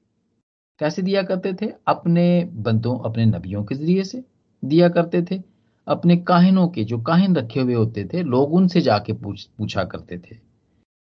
कैसे 0.79 1.01
दिया 1.01 1.23
करते 1.23 1.53
थे? 1.53 1.65
अपने 1.87 2.49
बंदों, 2.53 2.99
अपने 2.99 3.25
नबियों 3.25 3.63
के 3.63 3.75
ज़रिए 3.75 4.03
से 4.03 4.23
दिया 4.65 4.89
करते 4.89 5.21
थे। 5.21 5.41
अपने 5.87 6.17
काहिनों 6.17 6.67
के, 6.67 6.83
जो 6.83 6.99
काहिन 6.99 7.35
रखे 7.35 7.59
हुए 7.59 7.73
होते 7.73 8.05
थे, 8.05 8.23
लोग 8.23 8.53
उनसे 8.53 8.81
जाके 8.81 9.13
पूछ, 9.13 9.43
पूछा 9.43 9.83
करते 9.83 10.17
थे 10.17 10.35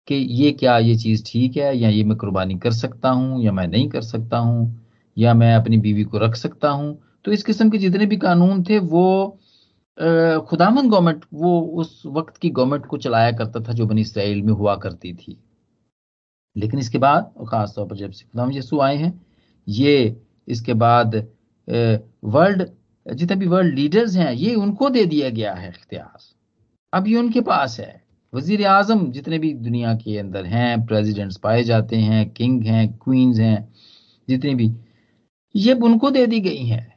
कि 0.09 0.15
ये 0.15 0.53
क्या, 0.53 0.79
ये 0.79 0.97
चीज़ 0.97 1.25
ठीक 1.27 1.57
है? 1.57 1.79
या 1.79 1.89
ये 1.89 2.05
मैं 2.05 2.17
कुर्बानी 2.17 2.59
कर 2.59 2.73
सकता 2.73 3.11
हूँ, 3.11 3.43
या 3.43 3.53
मैं 3.53 3.69
नहीं 3.69 3.89
कर 3.89 4.03
सकता 4.03 4.39
हूँ? 4.39 4.82
या 5.17 5.35
मैं 5.35 5.55
अपनी 5.55 5.77
बीवी 5.79 6.05
को 6.05 6.19
रख 6.19 6.35
सकता 6.37 6.69
हूँ? 6.71 6.99
तो 7.25 7.33
इस 7.33 7.43
किस्म 7.43 7.71
के 7.71 7.79
जितने 7.79 8.07
भी 8.07 8.17
कानून 8.17 8.63
थे, 8.63 8.79
वो 8.79 9.39
खुदामन 10.49 10.89
गवर्नमेंट, 10.91 11.25
वो 11.35 11.61
उस 11.61 12.03
वक्त 12.07 12.37
की 12.37 12.51
गवर्नमेंट 12.51 12.87
को 12.87 12.97
चलाया 12.99 13.33
करता 13.33 13.61
था 13.61 13.73
जो 13.73 13.87
बनी 13.87 14.01
इसराइल 14.01 14.43
में 14.43 14.53
हुआ 14.53 14.75
करती 14.77 15.13
थी। 15.15 15.37
लेकिन 16.57 16.81
इसके 16.81 16.99
बाद 16.99 17.33
खासतौर 17.49 17.87
पर 17.87 17.97
जब 17.97 18.11
से 18.11 18.25
खुदाम 18.25 18.53
यसु 18.53 18.81
आए 18.81 18.97
हैं, 18.97 19.13
ये 19.67 20.17
इसके 20.49 20.75
बाद 20.75 21.17
वर्ल्ड, 22.27 22.67
जितने 23.07 23.37
भी 23.37 23.47
वर्ल्ड 23.47 23.75
लीडर्स 23.75 24.17
हैं, 24.17 24.33
ये 24.33 24.55
उनको 24.55 24.89
दे 24.91 25.05
दिया 25.07 25.29
गया 25.31 25.53
है 25.55 25.69
इख्तियार। 25.69 26.19
अब 26.93 27.09
ये 27.09 27.17
उनके 27.17 27.41
पास 27.41 27.79
है। 27.81 28.01
वज़ीर 28.33 28.67
आज़म 28.67 29.11
जितने 29.13 29.39
भी 29.39 29.53
दुनिया 29.55 29.95
के 29.95 30.17
अंदर 30.19 30.45
हैं, 30.47 30.85
प्रेसिडेंट्स 30.87 31.37
पाए 31.37 31.63
जाते 31.65 31.97
हैं, 31.97 32.29
किंग 32.31 32.63
हैं, 32.63 32.93
क्वींस 32.95 33.39
हैं, 33.39 33.73
जितने 34.29 34.55
भी 34.55 34.69
ये 35.57 35.75
उनको 35.75 36.11
दे 36.11 36.27
दी 36.27 36.41
गई 36.41 36.65
है। 36.67 36.97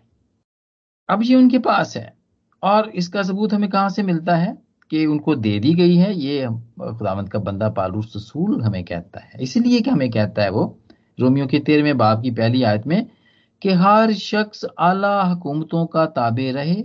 अब 1.10 1.20
ये 1.24 1.36
उनके 1.36 1.60
पास 1.60 1.98
है। 1.98 2.18
और 2.64 2.90
इसका 2.90 3.24
सबूत 3.24 3.54
हमें 3.54 3.70
कहाँ 3.70 3.90
से 3.90 4.04
मिलता 4.04 4.36
है? 4.36 4.66
कि 4.90 5.06
उनको 5.06 5.36
दे 5.36 5.60
दी 5.60 5.74
गई 5.74 5.96
है, 5.96 6.16
ये 6.16 6.48
खुदावंत 6.82 7.30
का 7.30 7.40
बंदा 7.40 7.70
पालूस 7.70 8.14
रसूल 8.16 8.62
हमें 8.62 8.84
कहता 8.84 9.20
है। 9.20 9.40
इसीलिए 9.42 9.82
कि 9.82 9.90
हमें 9.90 10.12
कहता 10.12 10.44
है 10.44 10.50
वो, 10.50 10.80
रोमियो 11.20 11.48
के 11.48 11.60
तेरहवें 11.60 11.98
बाप 11.98 12.22
की 12.22 12.32
पहली 12.32 12.64
आयत 12.64 12.88
में, 12.88 13.10
कि 13.62 13.70
हर 13.70 14.14
शख्स 14.14 14.66
आला 14.80 15.24
हुकूमतों 15.24 15.86
का 15.86 16.06
ताबे 16.06 16.52
रहे, 16.52 16.76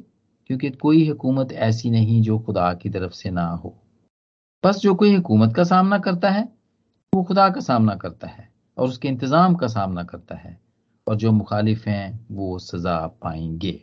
क्योंकि 0.47 0.71
कोई 0.71 1.09
हुकूमत 1.09 1.53
ऐसी 1.53 1.91
नहीं 1.91 2.23
जो 2.23 2.39
खुदा 2.39 2.75
की 2.75 2.91
तरफ़ 2.91 3.13
से 3.13 3.31
ना 3.31 3.47
हो। 3.47 3.83
बस 4.65 4.79
जो 4.79 4.95
कोई 4.95 5.15
हुकूमत 5.15 5.57
का 5.57 5.65
सामना 5.65 5.99
करता 5.99 6.31
है, 6.31 6.49
वो 7.15 7.25
खुदा 7.25 7.51
का 7.51 7.61
सामना 7.61 7.95
करता 7.95 8.27
है, 8.27 8.53
और 8.79 8.89
उसके 8.89 9.09
इंतज़ाम 9.09 9.55
का 9.55 9.67
सामना 9.67 10.03
करता 10.03 10.35
है। 10.35 10.70
और 11.11 11.17
जो 11.17 11.31
मुखालिफ 11.33 11.87
हैं, 11.87 12.27
वो 12.31 12.59
सज़ा 12.59 12.97
पाएँगे। 13.23 13.79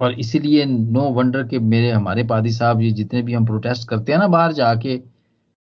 और 0.00 0.12
इसीलिए 0.12 0.64
नो 0.64 1.00
वंडर 1.10 1.46
के 1.48 1.58
मेरे, 1.58 1.90
हमारे 1.90 2.22
पादी 2.24 2.52
साहब 2.52 2.80
ये 2.80 2.90
जितने 2.90 3.22
भी 3.22 3.32
हम 3.32 3.46
प्रोटेस्ट 3.46 3.88
करते 3.88 4.12
हैं 4.12 4.18
ना 4.18 4.26
बाहर 4.28 4.52
जाके, 4.52 4.96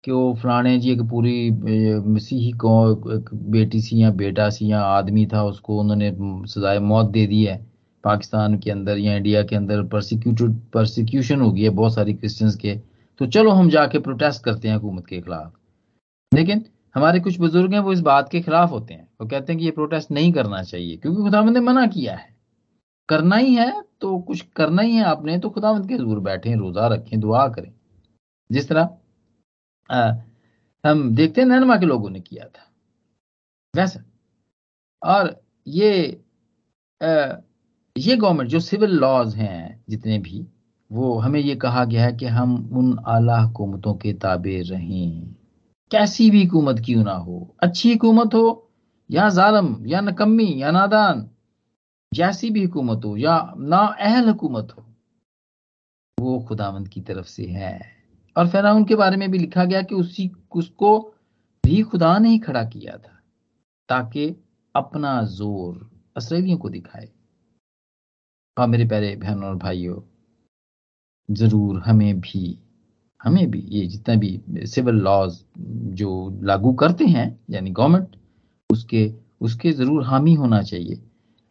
कि 0.03 0.11
वो 0.11 0.33
फलाने 0.33 0.77
जी 0.79 0.91
एक 0.91 1.01
पूरी 1.01 1.49
मसीही 2.05 2.51
को 2.51 2.95
बेटी 3.51 3.81
सी 3.81 4.01
या 4.01 4.11
बेटा 4.11 4.49
सी 4.49 4.71
या 4.71 4.81
आदमी 4.81 5.25
था, 5.25 5.43
उसको 5.43 5.79
उन्होंने 5.79 6.11
सजाए, 6.47 6.79
मौत 6.79 7.05
दे 7.05 7.25
दी 7.27 7.43
है। 7.43 7.65
पाकिस्तान 8.03 8.57
के 8.59 8.71
अंदर 8.71 8.97
या 8.97 9.15
इंडिया 9.15 9.43
के 9.43 9.55
अंदर 9.55 9.83
परसिक्यूटेड 9.83 10.55
परसिक्यूशन 10.73 11.41
हो 11.41 11.51
गई 11.51 11.61
है 11.61 11.69
बहुत 11.71 11.95
सारी 11.95 12.13
क्रिश्चियंस 12.13 12.55
के। 12.55 12.75
तो 13.19 13.25
चलो 13.27 13.51
हम 13.51 13.69
जाके 13.69 13.99
प्रोटेस्ट 13.99 14.43
करते 14.43 14.67
हैं 14.67 14.75
हुकूमत 14.75 15.07
के 15.07 15.21
खिलाफ। 15.21 15.53
लेकिन 16.31 16.65
हमारे 16.97 17.19
कुछ 17.19 17.37
बुज़ुर्ग 17.39 17.73
हैं 17.73 17.79
वो 17.79 17.91
इस 17.93 17.99
बात 18.01 18.29
के 18.29 18.39
खिलाफ 18.41 18.71
होते 18.71 18.93
हैं। 18.93 19.07
वो 19.21 19.27
कहते 19.27 19.53
हैं 19.53 19.59
कि 19.59 19.65
ये 19.65 19.71
प्रोटेस्ट 19.71 20.11
नहीं 20.11 20.31
करना 20.33 20.61
चाहिए 20.63 20.95
क्योंकि 20.97 21.21
खुदावंद 21.23 21.53
ने 21.53 21.59
मना 21.61 21.85
किया 21.87 22.15
है। 22.15 22.35
करना 23.09 23.35
ही 23.35 23.53
है 23.55 23.71
तो 24.01 24.17
कुछ 24.19 24.41
करना 24.55 24.81
ही 24.81 24.95
है 24.95 25.03
आपने 25.05 25.37
तो 25.39 25.49
खुदावंद 25.49 25.87
के 25.89 25.97
ज़रूर 25.97 26.19
बैठे 26.21 26.55
रोजा 26.55 26.87
रखें 26.87 27.19
दुआ 27.19 27.47
करें। 27.49 27.71
जिस 28.49 28.69
तरह 28.69 28.89
आ, 29.89 30.11
हम 30.83 31.15
देखते 31.15 31.41
हैं 31.41 31.47
नैनमा 31.47 31.75
के 31.77 31.85
लोगों 31.85 32.09
ने 32.09 32.19
किया 32.19 32.45
था। 32.45 32.65
वैसा। 33.73 34.03
और 35.01 35.35
ये 35.67 36.21
आ, 37.01 37.37
ये 37.95 38.15
गवर्नमेंट 38.15 38.49
जो 38.49 38.59
सिविल 38.59 38.91
लॉज 38.97 39.35
हैं 39.35 39.83
जितने 39.89 40.17
भी 40.19 40.45
वो 40.91 41.17
हमें 41.19 41.39
ये 41.39 41.55
कहा 41.55 41.83
गया 41.85 42.05
है 42.05 42.13
कि 42.13 42.25
हम 42.25 42.55
उन 42.73 42.97
आला 43.07 43.37
हुकूमतों 43.39 43.93
के 43.95 44.13
ताबे 44.15 44.61
रहें। 44.61 45.35
कैसी 45.91 46.29
भी 46.31 46.43
हुकूमत 46.45 46.81
क्यों 46.85 47.03
ना 47.03 47.13
हो? 47.13 47.55
अच्छी 47.63 47.91
हुकूमत 47.93 48.33
हो 48.33 48.69
या 49.09 49.29
जालम, 49.29 49.85
या 49.87 50.01
नकम्मी, 50.01 50.61
या 50.61 50.71
नादान, 50.71 51.29
जैसी 52.11 52.49
भी 52.49 52.63
हुकूमत 52.63 53.05
हो 53.05 53.15
या 53.17 53.53
ना 53.57 53.77
अहल 53.77 54.27
हुकूमत 54.29 54.73
हो, 54.77 54.83
वो 56.17 56.39
खुदावंद 56.39 56.87
की 56.87 57.01
तरफ़ 57.01 57.27
से 57.27 57.45
है। 57.45 57.79
और 58.35 58.47
फिर 58.47 58.63
के 58.83 58.95
बारे 58.95 59.17
में 59.17 59.29
भी 59.31 59.37
लिखा 59.37 59.65
गया 59.65 59.81
कि 59.81 59.95
उसी, 59.95 60.31
उसको 60.55 60.99
भी 61.63 61.81
खुदा 61.81 62.17
ने 62.19 62.29
ही 62.29 62.39
खड़ा 62.39 62.63
किया 62.63 62.97
था 62.97 63.21
ताकि 63.89 64.35
अपना 64.75 65.21
ज़ोर 65.23 65.89
असरेलियों 66.17 66.57
को 66.57 66.69
दिखाए। 66.69 67.09
हाँ 68.57 68.67
मेरे 68.67 68.85
प्यारे 68.85 69.15
बहनों 69.15 69.49
और 69.49 69.55
भाइयों, 69.55 70.01
ज़रूर 71.29 71.79
हमें 71.79 72.19
भी 72.19 72.57
हमें 73.21 73.49
भी, 73.51 73.59
ये 73.61 73.85
जितना 73.87 74.15
भी 74.15 74.65
सिविल 74.65 74.95
लॉज 74.97 75.39
जो 75.95 76.39
लागू 76.43 76.73
करते 76.73 77.05
हैं, 77.05 77.39
यानी 77.49 77.69
गवर्नमेंट 77.71 78.15
उसके 78.69 79.11
उसके 79.41 79.71
ज़रूर 79.71 80.03
हामी 80.03 80.33
होना 80.33 80.61
चाहिए। 80.63 81.01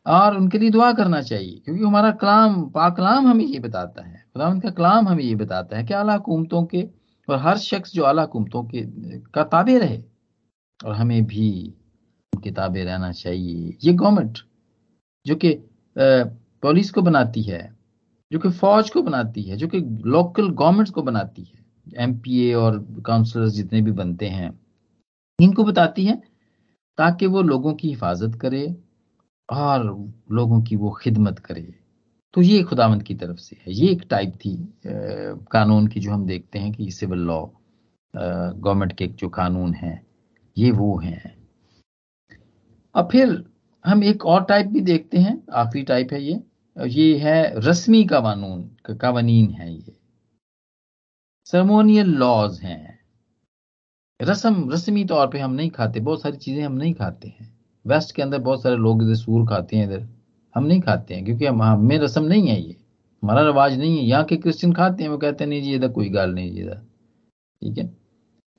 और 0.06 0.36
उनके 0.36 0.58
लिए 0.58 0.70
दुआ 0.70 0.92
करना 0.92 1.20
चाहिए, 1.22 1.60
क्योंकि 1.64 1.82
हमारा 1.82 2.10
कलाम, 2.12 2.62
पाक 2.70 2.96
कलाम 2.96 3.26
हमें 3.26 3.44
ये 3.44 3.58
बताता 3.60 4.04
है। 4.04 4.24
खुदा 4.32 4.48
उनका 4.48 4.70
कलाम 4.70 5.08
हमें 5.08 5.22
ये 5.24 5.34
बताता 5.34 5.76
है 5.76 5.84
कि 5.84 5.94
अला 5.94 6.14
हुकूमतों 6.14 6.64
के 6.64 6.82
और 7.28 7.38
हर 7.38 7.58
शख्स 7.58 7.92
जो 7.94 8.02
अला 8.04 8.22
हुकूमतों 8.22 8.62
के, 8.64 8.82
का 9.24 9.44
ताबे 9.44 9.78
रहे, 9.78 10.02
और 10.80 10.94
हमें 10.94 11.24
भी 11.26 11.50
उनके 12.32 12.50
ताबे 12.52 12.84
रहना 12.84 13.10
चाहिए। 13.12 13.76
ये 13.84 13.92
गवर्नमेंट 13.94 14.38
जो 15.26 15.34
कि 15.36 15.54
पुलिस 15.96 16.90
को 16.90 17.02
बनाती 17.02 17.42
है 17.42 17.75
जो 18.32 18.38
कि 18.38 18.50
फौज 18.50 18.90
को 18.90 19.02
बनाती 19.02 19.42
है 19.42 19.56
जो 19.56 19.68
कि 19.68 19.80
लोकल 20.06 20.48
गवर्नमेंट्स 20.50 20.90
को 20.90 21.02
बनाती 21.02 21.42
है 21.42 21.64
एमपीए 22.04 22.54
और 22.54 22.78
काउंसलर्स 23.06 23.52
जितने 23.52 23.80
भी 23.82 23.92
बनते 23.92 24.28
हैं 24.28 24.50
इनको 25.38 25.64
बताती 25.64 26.04
है 26.04 26.16
ताकि 26.98 27.26
वो 27.26 27.42
लोगों 27.42 27.74
की 27.74 27.88
हिफाजत 27.88 28.34
करे 28.34 28.76
और 29.48 29.84
लोगों 30.32 30.62
की 30.62 30.76
वो 30.76 30.90
खिदमत 30.90 31.38
करे। 31.38 31.74
तो 32.34 32.42
ये 32.42 32.62
खुदावंत 32.62 33.02
की 33.02 33.14
तरफ़ 33.14 33.36
से 33.36 33.56
है। 33.56 33.72
ये 33.72 33.90
एक 33.90 34.02
टाइप 34.10 34.34
थी 34.34 34.54
आ, 34.62 34.90
कानून 35.52 35.86
की 35.86 36.00
जो 36.00 36.10
हम 36.10 36.26
देखते 36.26 36.58
हैं 36.58 36.72
कि 36.72 36.90
सिविल 36.90 37.18
लॉ 37.18 37.44
गवर्नमेंट 38.14 38.92
के 38.92 39.06
जो 39.06 39.28
कानून 39.28 39.74
हैं 39.74 40.06
ये 40.56 40.70
वो 40.70 40.96
हैं। 40.98 41.36
अब 42.94 43.08
फिर 43.12 43.44
हम 43.84 44.04
एक 44.04 44.26
और 44.26 44.44
टाइप 44.44 44.66
भी 44.66 44.80
देखते 44.80 45.18
हैं 45.18 45.42
आखिरी 45.52 45.84
टाइप 45.84 46.12
है 46.12 46.22
ये। 46.22 46.42
ये 46.76 47.16
है 47.18 47.60
रस्मी 47.60 48.04
कानून 48.04 48.62
कानून 48.90 49.50
है 49.50 49.72
ये। 49.74 49.96
सरमोनियल 51.46 52.06
लॉज 52.06 52.60
हैं। 52.60 52.98
रस्म, 54.22 54.70
रस्मी 54.72 55.04
तौर 55.04 55.26
पे 55.26 55.38
हम 55.38 55.52
नहीं 55.52 55.70
खाते, 55.70 56.00
बहुत 56.00 56.22
सारी 56.22 56.36
चीज़ें 56.36 56.64
हम 56.64 56.72
नहीं 56.72 56.94
खाते 56.94 57.28
हैं। 57.28 57.58
वेस्ट 57.86 58.14
के 58.16 58.22
अंदर 58.22 58.38
बहुत 58.38 58.62
सारे 58.62 58.76
लोग 58.76 59.02
इधर 59.02 59.14
सूर 59.14 59.46
खाते 59.46 59.76
हैं 59.76 59.86
इधर, 59.86 60.06
हम 60.54 60.64
नहीं 60.64 60.80
खाते 60.80 61.14
हैं, 61.14 61.24
क्योंकि 61.24 61.46
हम 61.46 61.62
हमें 61.62 61.98
रस्म 61.98 62.24
नहीं 62.24 62.48
है 62.48 62.60
ये। 62.60 62.76
हमारा 63.22 63.42
रवाज 63.42 63.78
नहीं 63.78 63.98
है, 63.98 64.04
यहाँ 64.04 64.24
के 64.24 64.36
क्रिश्चियन 64.36 64.72
खाते 64.72 65.02
हैं, 65.02 65.10
वो 65.10 65.18
कहते 65.18 65.44
हैं, 65.44 65.48
नहीं 65.48 65.62
जी, 65.62 65.74
इधर 65.74 65.88
कोई 65.88 66.08
गाल 66.08 66.34
नहीं 66.34 66.50
इधर। 66.50 66.76
ठीक 67.62 67.78
है? 67.78 67.84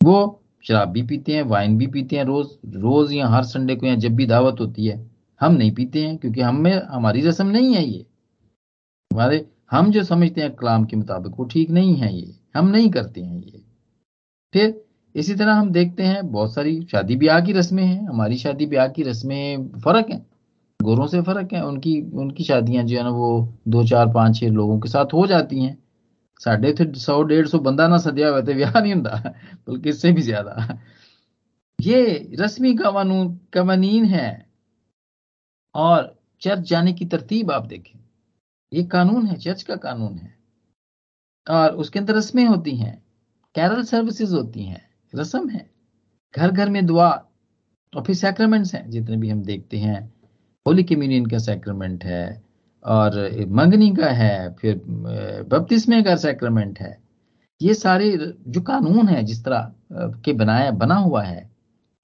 वो 0.04 0.42
शराब 0.66 0.90
भी 0.90 1.04
पीते 1.04 1.36
हैं 1.36 1.44
वाइन 1.44 1.78
भी 1.78 1.88
पीते 1.88 2.18
हैं, 2.18 2.24
रोज 2.24 2.48
रोज 2.76 3.14
या 3.14 3.28
हर 3.28 3.44
संडे 3.44 3.76
को 3.76 3.86
यहाँ 3.86 3.98
जब 3.98 4.16
भी 4.16 4.26
दावत 4.26 4.60
होती 4.60 4.88
है, 4.88 5.12
हम 5.42 5.54
नहीं 5.54 5.72
पीते 5.72 6.08
हैं, 6.08 6.18
क्योंकि 6.18 6.42
हमें 6.42 6.74
हमारी 6.84 7.22
रस्म 7.22 7.48
नहीं 7.48 7.76
है 7.76 7.86
ये। 7.86 8.07
हमारे 9.18 9.46
हम 9.72 9.90
जो 9.92 10.04
समझते 10.04 10.42
हैं 10.42 10.52
कलाम 10.56 10.84
के 10.86 10.98
मुताबिक 10.98 11.34
वो 11.38 11.46
ठीक 11.46 11.70
नहीं 11.72 11.96
है 11.98 12.14
ये, 12.14 12.34
हम 12.56 12.68
नहीं 12.68 12.90
करते 12.92 13.22
हैं 13.22 13.38
ये। 13.38 13.64
फिर 14.54 14.84
इसी 15.16 15.36
तरह 15.36 15.54
हम 15.54 15.70
देखते 15.72 16.04
हैं, 16.04 16.32
बहुत 16.32 16.54
सारी 16.54 16.82
शादी 16.92 17.16
ब्याह 17.16 17.40
की 17.42 17.54
रस्में 17.54 17.84
हैं, 17.84 18.08
हमारी 18.08 18.38
शादी 18.38 18.66
ब्याह 18.66 18.88
की 18.88 19.04
रस्में 19.04 19.70
फ़र्क 19.80 20.10
हैं, 20.10 20.20
गोरों 20.80 21.08
से 21.08 21.22
फ़र्क 21.22 21.54
है, 21.54 21.64
उनकी 21.64 22.00
उनकी 22.16 22.44
शादियाँ 22.44 22.84
जो 22.84 22.98
है 22.98 23.04
ना 23.04 23.10
वो 23.10 23.54
दो, 23.68 23.84
चार, 23.86 24.08
पाँच, 24.10 24.40
छह 24.40 24.50
लोगों 24.52 24.80
के 24.80 24.90
साथ 24.90 25.14
हो 25.14 25.26
जाती 25.28 25.64
हैं। 25.64 25.78
साढ़े 26.40 26.76
सौ, 26.96 27.22
डेढ़ 27.24 27.48
सौ 27.48 27.60
बंदा 27.62 27.88
ना 27.88 27.98
सदिया 28.00 28.30
हुआ 28.30 28.42
तो 28.42 28.54
ब्याह 28.54 28.80
नहीं 28.80 28.94
होता 28.96 29.34
बल्कि 29.68 29.90
इससे 29.90 30.12
भी 30.12 30.22
ज़्यादा। 30.24 30.80
ये 31.80 32.36
रस्मी 32.40 32.74
कवानून 32.76 33.38
कवानीन 33.54 34.06
है, 34.08 34.46
और 35.76 36.16
चर्च 36.42 36.70
जाने 36.70 36.94
की 36.94 37.06
तरतीब 37.08 37.52
आप 37.52 37.66
देखें। 37.68 38.00
ये 38.74 38.84
कानून 38.84 39.26
है 39.28 39.36
चर्च 39.36 39.64
का 39.64 39.76
कानून 39.76 40.18
है। 40.18 40.36
और 41.48 41.72
उसके 41.72 42.00
अंदर 42.00 42.16
रस्में 42.16 42.46
होती 42.46 42.76
हैं, 42.76 43.04
कैरल 43.56 43.84
सर्विसेज़ 43.84 44.36
होती 44.36 44.64
हैं, 44.64 44.82
रस्म 45.16 45.50
है। 45.50 45.70
घर 46.36 46.52
घर 46.52 46.70
में 46.70 46.86
दुआ 46.86 47.10
और 47.94 48.04
फिर 48.04 48.16
सैक्रामेंट्स 48.16 48.74
हैं, 48.76 48.90
जितने 48.90 49.18
भी 49.18 49.30
हम 49.30 49.44
देखते 49.44 49.78
हैं। 49.78 50.14
होली 50.66 50.84
कम्युनियन 50.84 51.26
का 51.26 51.38
सैक्रमेंट 51.38 52.04
है, 52.06 52.44
और 52.86 53.46
मंगनी 53.50 53.90
का 53.96 54.10
है, 54.10 54.54
फिर 54.54 54.82
बपतिस्मे 55.50 56.04
का 56.04 56.16
सैक्रामेंट 56.16 56.80
है। 56.80 56.98
ये 57.62 57.74
सारे 57.74 58.36
जो 58.48 58.62
कानून 58.62 59.08
है, 59.08 59.24
जिस 59.24 59.44
तरह 59.46 59.74
के 60.26 60.34
बनाया, 60.34 60.72
बना 60.72 60.96
हुआ 60.96 61.24
है, 61.24 61.50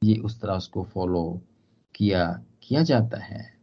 ये 0.04 0.16
उस 0.16 0.42
तरह 0.42 0.54
उसको 0.54 0.84
फॉलो 0.84 1.42
किया 1.96 2.44
किया 2.64 2.84
जाता 2.84 3.18
है। 3.18 3.54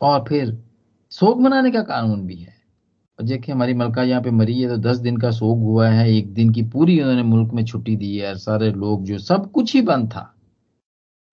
और 0.00 0.24
फिर 0.28 0.71
शोक 1.12 1.38
मनाने 1.40 1.70
का 1.70 1.80
कानून 1.82 2.26
भी 2.26 2.34
है। 2.36 2.54
और 3.18 3.24
देखिए, 3.26 3.54
हमारी 3.54 3.74
मलका 3.74 4.02
यहाँ 4.02 4.22
पे 4.22 4.30
मरी 4.30 4.60
है 4.60 4.68
तो 4.68 4.76
दस 4.82 4.96
दिन 4.98 5.16
का 5.16 5.30
शोक 5.30 5.58
हुआ 5.58 5.88
है, 5.88 6.08
एक 6.10 6.32
दिन 6.34 6.52
की 6.52 6.62
पूरी 6.64 7.00
उन्होंने 7.00 7.22
मुल्क 7.22 7.52
में 7.54 7.64
छुट्टी 7.64 7.96
दी 7.96 8.16
है, 8.16 8.34
सारे 8.36 8.70
लोग 8.72 9.04
जो, 9.04 9.18
सब 9.18 9.50
कुछ 9.52 9.74
ही 9.74 9.82
बंद 9.82 10.08
था। 10.10 10.28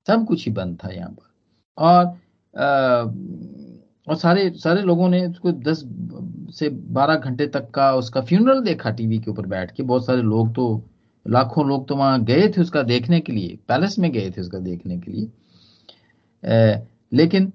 सब 0.07 0.25
कुछ 0.27 0.45
ही 0.45 0.51
बंद 0.53 0.77
था 0.83 0.89
यहाँ 0.89 1.09
पर। 1.09 1.27
और 1.77 2.05
और 4.07 4.15
सारे 4.17 4.49
सारे 4.57 4.81
लोगों 4.81 5.07
ने 5.09 5.25
उसको 5.27 5.51
दस 5.51 5.83
से 6.53 6.69
बारह 6.69 7.15
घंटे 7.15 7.47
तक 7.47 7.69
का 7.71 7.91
उसका 7.95 8.21
फ्यूनरल 8.21 8.61
देखा 8.63 8.89
टीवी 8.91 9.17
के 9.19 9.31
ऊपर 9.31 9.45
बैठ 9.47 9.71
के। 9.71 9.83
बहुत 9.83 10.05
सारे 10.05 10.21
लोग 10.21 10.53
तो 10.55 10.65
लाखों 11.25 11.67
लोग 11.67 11.87
तो 11.87 11.95
वहाँ 11.95 12.23
गए 12.23 12.47
थे 12.47 12.61
उसका 12.61 12.81
देखने 12.83 13.19
के 13.19 13.33
लिए 13.33 13.57
पैलेस 13.67 13.97
में 13.99 14.11
गए 14.11 14.29
थे 14.29 14.41
उसका 14.41 14.59
देखने 14.59 14.97
के 14.99 15.11
लिए। 15.11 16.81
लेकिन 17.11 17.51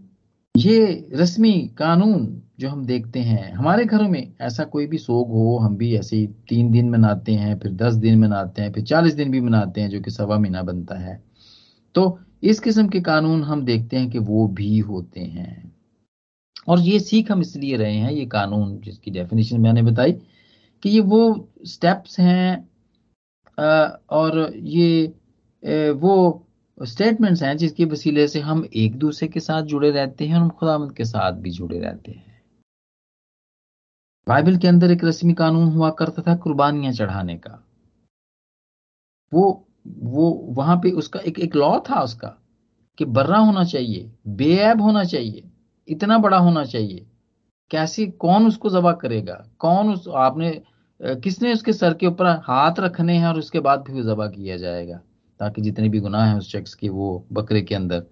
ये 0.55 1.09
रस्मी 1.13 1.53
कानून 1.79 2.43
जो 2.61 2.69
हम 2.69 2.85
देखते 2.87 3.21
हैं, 3.21 3.53
हमारे 3.53 3.85
घरों 3.85 4.09
में 4.09 4.33
ऐसा 4.41 4.65
कोई 4.65 4.87
भी 4.87 4.99
सोग 4.99 5.31
हो, 5.31 5.57
हम 5.59 5.77
भी 5.77 5.95
ऐसे 5.97 6.17
ही 6.17 6.27
तीन 6.27 6.71
दिन 6.71 6.91
मनाते 6.91 7.33
हैं, 7.33 7.59
फिर 7.59 7.73
दस 7.73 7.95
दिन 7.95 8.19
मनाते 8.19 8.63
हैं, 8.63 8.73
फिर 8.73 8.85
चालीस 8.85 9.15
दिन 9.15 9.31
भी 9.31 9.41
मनाते 9.41 9.81
हैं, 9.81 9.91
जो 9.91 10.01
कि 10.01 10.11
सवा 10.11 10.39
महीना 10.39 10.63
बनता 10.63 10.99
है। 10.99 11.23
तो 11.95 12.19
इस 12.43 12.61
किस्म 12.61 12.89
के 12.89 13.01
कानून 13.01 13.43
हम 13.43 13.65
देखते 13.65 13.97
हैं 13.97 14.11
कि 14.11 14.19
वो 14.19 14.47
भी 14.49 14.79
होते 14.79 15.21
हैं। 15.21 15.73
और 16.69 16.81
ये 16.81 17.01
सीख 17.01 17.33
हम 17.33 17.41
इसलिए 17.41 17.77
रहे 17.77 17.95
हैं, 17.95 18.13
ये 18.13 18.27
कानून 18.27 18.79
जिसकी 18.81 19.11
डेफिनेशन 19.11 19.61
मैंने 19.61 19.83
बताई, 19.83 20.13
कि 20.83 20.91
ये 20.91 21.01
वो 21.01 21.49
स्टेप्स 21.65 22.21
हैं 22.21 22.69
और 24.11 24.53
ये 24.57 25.07
वो 25.91 26.47
स्टेटमेंट्स 26.79 27.43
हैं 27.43 27.57
जिसके 27.57 27.85
वसीले 27.85 28.27
से 28.29 28.41
हम 28.41 28.65
एक 28.75 28.97
दूसरे 28.99 29.29
के 29.29 29.41
साथ 29.41 29.63
जुड़े 29.63 29.91
रहते 29.91 30.27
हैं 30.27 30.35
और 30.35 30.41
हम 30.41 30.49
खुदामद 30.51 30.93
के 30.93 31.05
साथ 31.05 31.33
भी 31.33 31.51
जुड़े 31.51 31.79
रहते 31.79 32.13
हैं। 32.13 32.43
बाइबल 34.27 34.57
के 34.57 34.69
अंदर 34.69 34.91
एक 34.91 35.05
रस्मी 35.05 35.35
कानून 35.35 35.69
हुआ 35.69 35.91
करता 35.91 36.23
था 36.23 36.35
कुर्बानियाँ 36.37 36.93
चढ़ाने 36.93 37.37
का। 37.37 37.63
वो 39.33 39.67
वो 39.87 40.31
वहाँ 40.57 40.77
पे 40.77 40.91
उसका 40.91 41.21
एक 41.21 41.39
एक 41.39 41.57
लॉ 41.57 41.79
था 41.81 42.03
उसका 42.03 42.29
कि 42.99 43.05
बर्रा 43.05 43.39
होना 43.39 43.65
चाहिए, 43.65 44.11
बेऐब 44.27 44.81
होना 44.81 45.05
चाहिए, 45.05 45.51
इतना 45.89 46.19
बड़ा 46.19 46.39
होना 46.39 46.65
चाहिए। 46.65 47.07
कैसे, 47.71 48.07
कौन 48.07 48.47
उसको 48.47 48.71
जबा 48.71 48.93
करेगा? 48.93 49.35
कौन 49.59 49.93
उस, 49.93 50.09
आपने 50.09 50.63
किसने 51.01 51.53
उसके 51.53 51.73
सर 51.73 51.95
के 51.95 52.07
ऊपर 52.07 52.27
हाथ 52.45 52.81
रखने 52.81 53.17
हैं 53.19 53.27
और 53.27 53.39
उसके 53.39 53.61
बाद 53.61 53.81
भी 53.81 53.93
वो 53.93 54.03
जबा 54.03 54.27
किया 54.27 54.57
जाएगा? 54.57 55.01
ताकि 55.41 55.63
जितने 55.63 55.89
भी 55.89 56.01
गुनाह 56.01 56.27
हैं 56.27 56.37
उस 56.39 56.51
शख्स 56.53 56.75
के 56.75 56.89
वो 56.89 57.25
बकरे 57.33 57.63
के 57.63 57.75
अंदर 57.75 58.05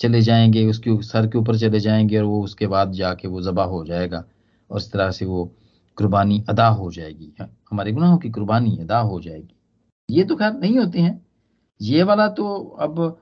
चले 0.00 0.20
जाएँगे 0.22 0.66
उसके 0.66 1.02
सर 1.02 1.26
के 1.26 1.38
ऊपर 1.38 1.56
चले 1.58 1.80
जाएँगे 1.80 2.18
और 2.18 2.24
वो 2.24 2.42
उसके 2.44 2.66
बाद 2.66 2.92
जाके 2.92 3.28
वो 3.28 3.42
जबा 3.42 3.64
हो 3.64 3.84
जाएगा 3.84 4.24
और 4.70 4.78
इस 4.78 4.92
तरह 4.92 5.10
से 5.10 5.26
वो 5.26 5.44
कुर्बानी 5.96 6.44
अदा 6.48 6.68
हो 6.68 6.90
जाएगी। 6.90 7.32
हमारे 7.40 7.92
गुनाहों 7.92 8.18
की 8.18 8.30
कुर्बानी 8.30 8.76
अदा 8.80 8.98
हो 8.98 9.20
जाएगी। 9.20 9.54
ये 10.10 10.24
तो 10.24 10.36
खैर 10.36 10.52
नहीं 10.52 10.78
होते 10.78 10.98
हैं। 10.98 11.26
ये 11.80 12.02
वाला 12.02 12.28
तो 12.28 12.58
अब 12.80 13.20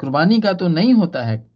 कुर्बानी 0.00 0.40
का 0.40 0.52
तो 0.52 0.68
नहीं 0.68 0.94
होता 0.94 1.22
है। 1.22 1.46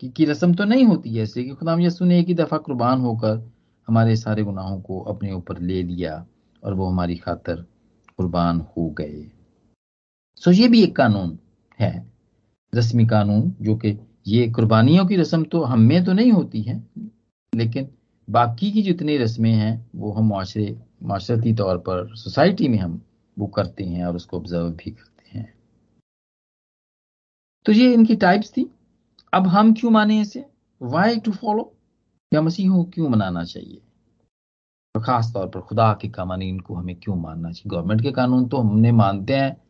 की, 0.00 0.08
की 0.08 0.24
रस्म 0.24 0.54
तो 0.54 0.64
नहीं 0.64 0.84
होती 0.84 1.14
है 1.16 1.22
इसलिए 1.22 1.46
कि 1.46 1.54
खुदाम 1.54 1.80
यसु 1.80 2.04
ने 2.04 2.18
एक 2.20 2.26
ही 2.26 2.34
दफ़ा 2.34 2.58
कुर्बान 2.58 3.00
होकर 3.00 3.52
हमारे 3.88 4.16
सारे 4.16 4.42
गुनाहों 4.42 4.80
को 4.80 5.00
अपने 5.00 5.32
ऊपर 5.32 5.60
ले 5.60 5.82
लिया 5.82 6.26
और 6.64 6.74
वो 6.74 6.86
हमारी 6.86 7.16
खातर 7.16 7.64
कुर्बान 8.16 8.60
हो 8.76 8.88
गए। 8.90 9.30
सो 10.36 10.50
ये 10.50 10.68
भी 10.68 10.82
एक 10.82 10.96
कानून 10.96 11.38
है, 11.80 12.12
रस्मी 12.74 13.06
कानून, 13.06 13.54
जो 13.62 13.76
कि 13.76 13.98
ये 14.26 14.50
कुर्बानियों 14.50 15.06
की 15.06 15.16
रस्म 15.16 15.44
तो 15.44 15.62
हम 15.62 15.80
में 15.80 16.04
तो 16.04 16.12
नहीं 16.12 16.32
होती 16.32 16.62
है, 16.62 16.86
लेकिन 17.54 17.88
बाकी 18.30 18.72
की 18.72 18.82
जितनी 18.82 19.16
रस्में 19.18 19.52
हैं, 19.52 19.90
वो 19.94 20.12
हम 20.12 20.28
माशरे, 20.28 20.82
माशरती 21.02 21.54
तौर 21.54 21.78
पर 21.78 22.16
सोसाइटी 22.16 22.68
में 22.68 22.78
हम 22.78 23.02
वो 23.38 23.46
करते 23.46 23.84
हैं 23.84 24.04
और 24.04 24.16
उसको 24.16 24.36
ऑब्ज़र्व 24.36 24.70
भी 24.70 24.90
करते 24.90 25.38
हैं। 25.38 25.54
तो 27.64 27.72
ये 27.72 27.94
इनकी 27.94 28.16
टाइप्स 28.16 28.50
थी। 28.50 28.70
अब 29.34 29.46
हम 29.46 29.74
क्यों 29.74 29.90
माने 29.90 30.20
इसे? 30.20 30.44
वाई 30.82 31.16
टू 31.16 31.32
फॉलो 31.32 31.76
या 32.34 32.42
मसीह 32.42 32.70
को 32.70 32.84
क्यों 32.84 33.08
मनाना 33.08 33.44
चाहिए? 33.44 33.82
तो 34.94 35.00
खास 35.00 35.32
तौर 35.34 35.48
पर 35.48 35.60
खुदा 35.60 35.98
के 36.02 36.08
कानून 36.08 36.60
को 36.60 36.74
हमें 36.74 36.96
क्यों 36.96 37.16
मानना 37.16 37.52
चाहिए? 37.52 37.70
गवर्नमेंट 37.70 38.02
के 38.02 38.12
कानून 38.12 38.48
तो 38.48 38.56
हमने 38.56 38.92
मानते 38.92 39.34
हैं 39.34 39.63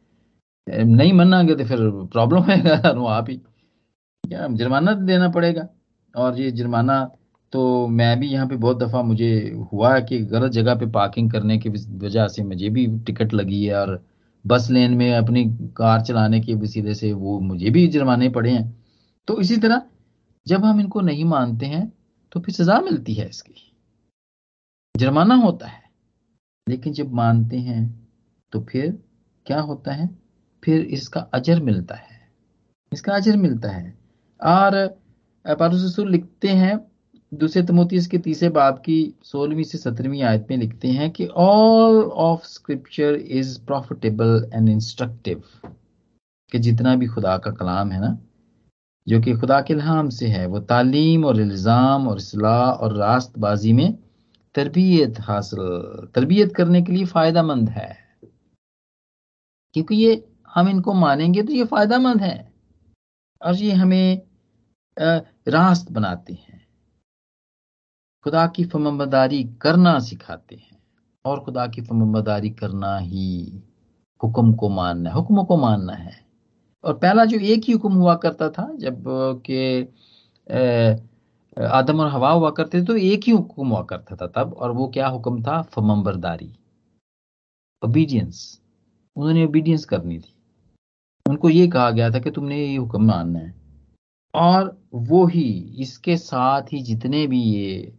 नहीं 0.66 1.12
मानांगे 1.12 1.54
तो 1.54 1.64
फिर 1.64 1.78
प्रॉब्लम 2.12 2.42
है 2.42 2.92
वो 2.94 3.06
आप 3.06 3.28
ही। 3.30 3.36
क्या 4.24 4.46
जुर्माना 4.50 4.92
देना 5.06 5.28
पड़ेगा? 5.30 5.68
और 6.14 6.40
ये 6.40 6.50
जुर्माना 6.52 7.04
तो 7.52 7.86
मैं 7.88 8.18
भी 8.20 8.28
यहाँ 8.28 8.46
पे 8.48 8.56
बहुत 8.56 8.78
दफ़ा 8.78 9.02
मुझे 9.02 9.28
हुआ 9.72 9.94
है 9.94 10.02
कि 10.02 10.18
गलत 10.26 10.52
जगह 10.52 10.74
पे 10.74 10.86
पार्किंग 10.90 11.30
करने 11.32 11.58
की 11.58 11.68
वजह 11.98 12.26
से 12.28 12.42
मुझे 12.44 12.70
भी 12.70 12.86
टिकट 13.06 13.34
लगी 13.34 13.64
है 13.64 13.74
और 13.76 14.02
बस 14.44 14.68
लेन 14.70 14.94
में 14.94 15.12
अपनी 15.14 15.44
कार 15.76 16.00
चलाने 16.02 16.40
के 16.40 16.54
वसीले 16.54 16.94
से 16.94 17.12
वो 17.14 17.38
मुझे 17.42 17.70
भी 17.70 17.86
जुर्माने 17.88 18.28
पड़े 18.30 18.50
हैं। 18.50 18.64
तो 19.28 19.40
इसी 19.40 19.56
तरह 19.56 19.82
जब 20.46 20.64
हम 20.64 20.80
इनको 20.80 21.00
नहीं 21.02 21.24
मानते 21.26 21.66
हैं 21.66 21.92
तो 22.32 22.40
फिर 22.40 22.54
सजा 22.54 22.80
मिलती 22.80 23.14
है 23.14 23.28
इसकी। 23.28 23.54
जुर्माना 24.94 25.34
होता 25.36 25.66
है, 25.66 25.82
लेकिन 26.66 26.92
जब 26.92 27.12
मानते 27.14 27.56
हैं 27.58 27.82
तो 28.52 28.60
फिर 28.64 28.90
क्या 29.46 29.60
होता 29.60 29.92
है? 29.92 30.08
फिर 30.64 30.80
इसका 30.80 31.20
अजर 31.34 31.60
मिलता 31.60 31.94
है। 31.94 32.28
इसका 32.92 33.14
अजर 33.14 33.36
मिलता 33.36 33.70
है। 33.70 33.98
और 34.40 34.86
पारूसुर 35.44 36.08
लिखते 36.08 36.48
हैं, 36.48 36.78
दूसरे 37.32 37.62
तमोतीस 37.62 38.06
के 38.06 38.18
तीसरे 38.18 38.48
बाब 38.48 38.78
की 38.78 39.14
सोलहवीं 39.22 39.64
से 39.64 39.78
सत्रहवीं 39.78 40.22
आयत 40.22 40.46
में 40.50 40.56
लिखते 40.56 40.88
हैं 40.88 41.10
कि 41.10 41.26
all 41.26 42.02
of 42.02 42.44
scripture 42.46 43.14
is 43.14 43.58
profitable 43.66 44.50
and 44.54 44.68
instructive 44.68 45.42
कि 46.52 46.58
जितना 46.58 46.94
भी 46.96 47.06
खुदा 47.06 47.36
का 47.38 47.50
कलाम 47.50 47.90
है 47.92 48.00
ना, 48.00 48.18
जो 49.06 49.20
कि 49.20 49.32
खुदा 49.34 49.60
के 49.60 49.74
इल्हाम 49.74 50.08
से 50.08 50.26
है, 50.26 50.46
वो 50.46 50.60
तालीम 50.60 51.24
और 51.24 51.40
इल्ज़ाम 51.40 52.08
और 52.08 52.16
असलाह 52.16 52.70
और 52.72 52.96
रास्तबाजी 52.96 53.72
में 53.72 53.98
तरबियत 54.54 55.20
हासिल, 55.20 56.10
तरबियत 56.14 56.54
करने 56.54 56.82
के 56.82 56.92
लिए 56.92 57.04
फ़ायदा 57.04 57.42
मंद 57.42 57.68
है। 57.68 57.96
क्योंकि 59.74 59.94
ये 59.94 60.14
हम 60.54 60.68
इनको 60.68 60.92
मानेंगे 60.94 61.42
तो 61.42 61.52
ये 61.52 61.64
फ़ायदा 61.64 61.98
मंद 61.98 62.20
है। 62.22 62.52
और 63.40 63.54
ये 63.54 63.72
हमें 63.72 64.20
रास्त 65.48 65.90
बनाते 65.92 66.32
हैं। 66.32 66.62
खुदा 68.26 68.46
की 68.46 68.64
फमबदारी 68.64 69.42
करना 69.62 69.98
सिखाते 70.00 70.56
हैं। 70.56 70.78
और 71.24 71.40
खुदा 71.40 71.66
की 71.66 71.82
फमबदारी 71.82 72.50
करना 72.50 72.96
ही 72.98 73.62
हुक्म 74.20 74.52
को 74.54 74.68
मानना 74.68 75.10
है, 75.10 75.16
हुक्म 75.16 75.44
को 75.44 75.56
मानना 75.56 75.92
है। 75.92 76.16
और 76.84 76.94
पहला 76.98 77.24
जो 77.24 77.38
एक 77.38 77.64
ही 77.64 77.72
हुक्म 77.72 77.92
हुआ 77.94 78.14
करता 78.16 78.48
था, 78.50 78.68
जब 78.74 79.04
के 79.46 79.82
आदम 81.56 82.00
और 82.00 82.08
हवा 82.10 82.30
हुआ 82.30 82.50
करते 82.50 82.80
थे 82.80 82.84
तो 82.84 82.96
एक 82.96 83.24
ही 83.26 83.32
हुक्म 83.32 83.68
हुआ 83.68 83.82
करता 83.90 84.16
था 84.16 84.26
तब। 84.36 84.52
और 84.54 84.70
वो 84.72 84.88
क्या 84.88 85.08
हुक्म 85.08 85.42
था? 85.42 85.60
फमंबरदारी। 85.62 86.52
ओबीडियंस 87.82 88.60
उन्होंने 89.16 89.44
ओबीडियंस 89.44 89.84
करनी 89.84 90.18
थी। 90.18 90.33
उनको 91.26 91.48
ये 91.50 91.66
कहा 91.68 91.90
गया 91.90 92.10
था 92.10 92.18
कि 92.18 92.30
तुमने 92.30 92.56
ये 92.58 92.76
हुक्म 92.76 93.04
मानना 93.04 93.38
है। 93.38 93.54
और 94.34 94.76
वो 94.94 95.24
ही 95.26 95.48
इसके 95.78 96.16
साथ 96.16 96.72
ही 96.72 96.82
जितने 96.82 97.26
भी 97.26 97.40
ये 97.40 97.92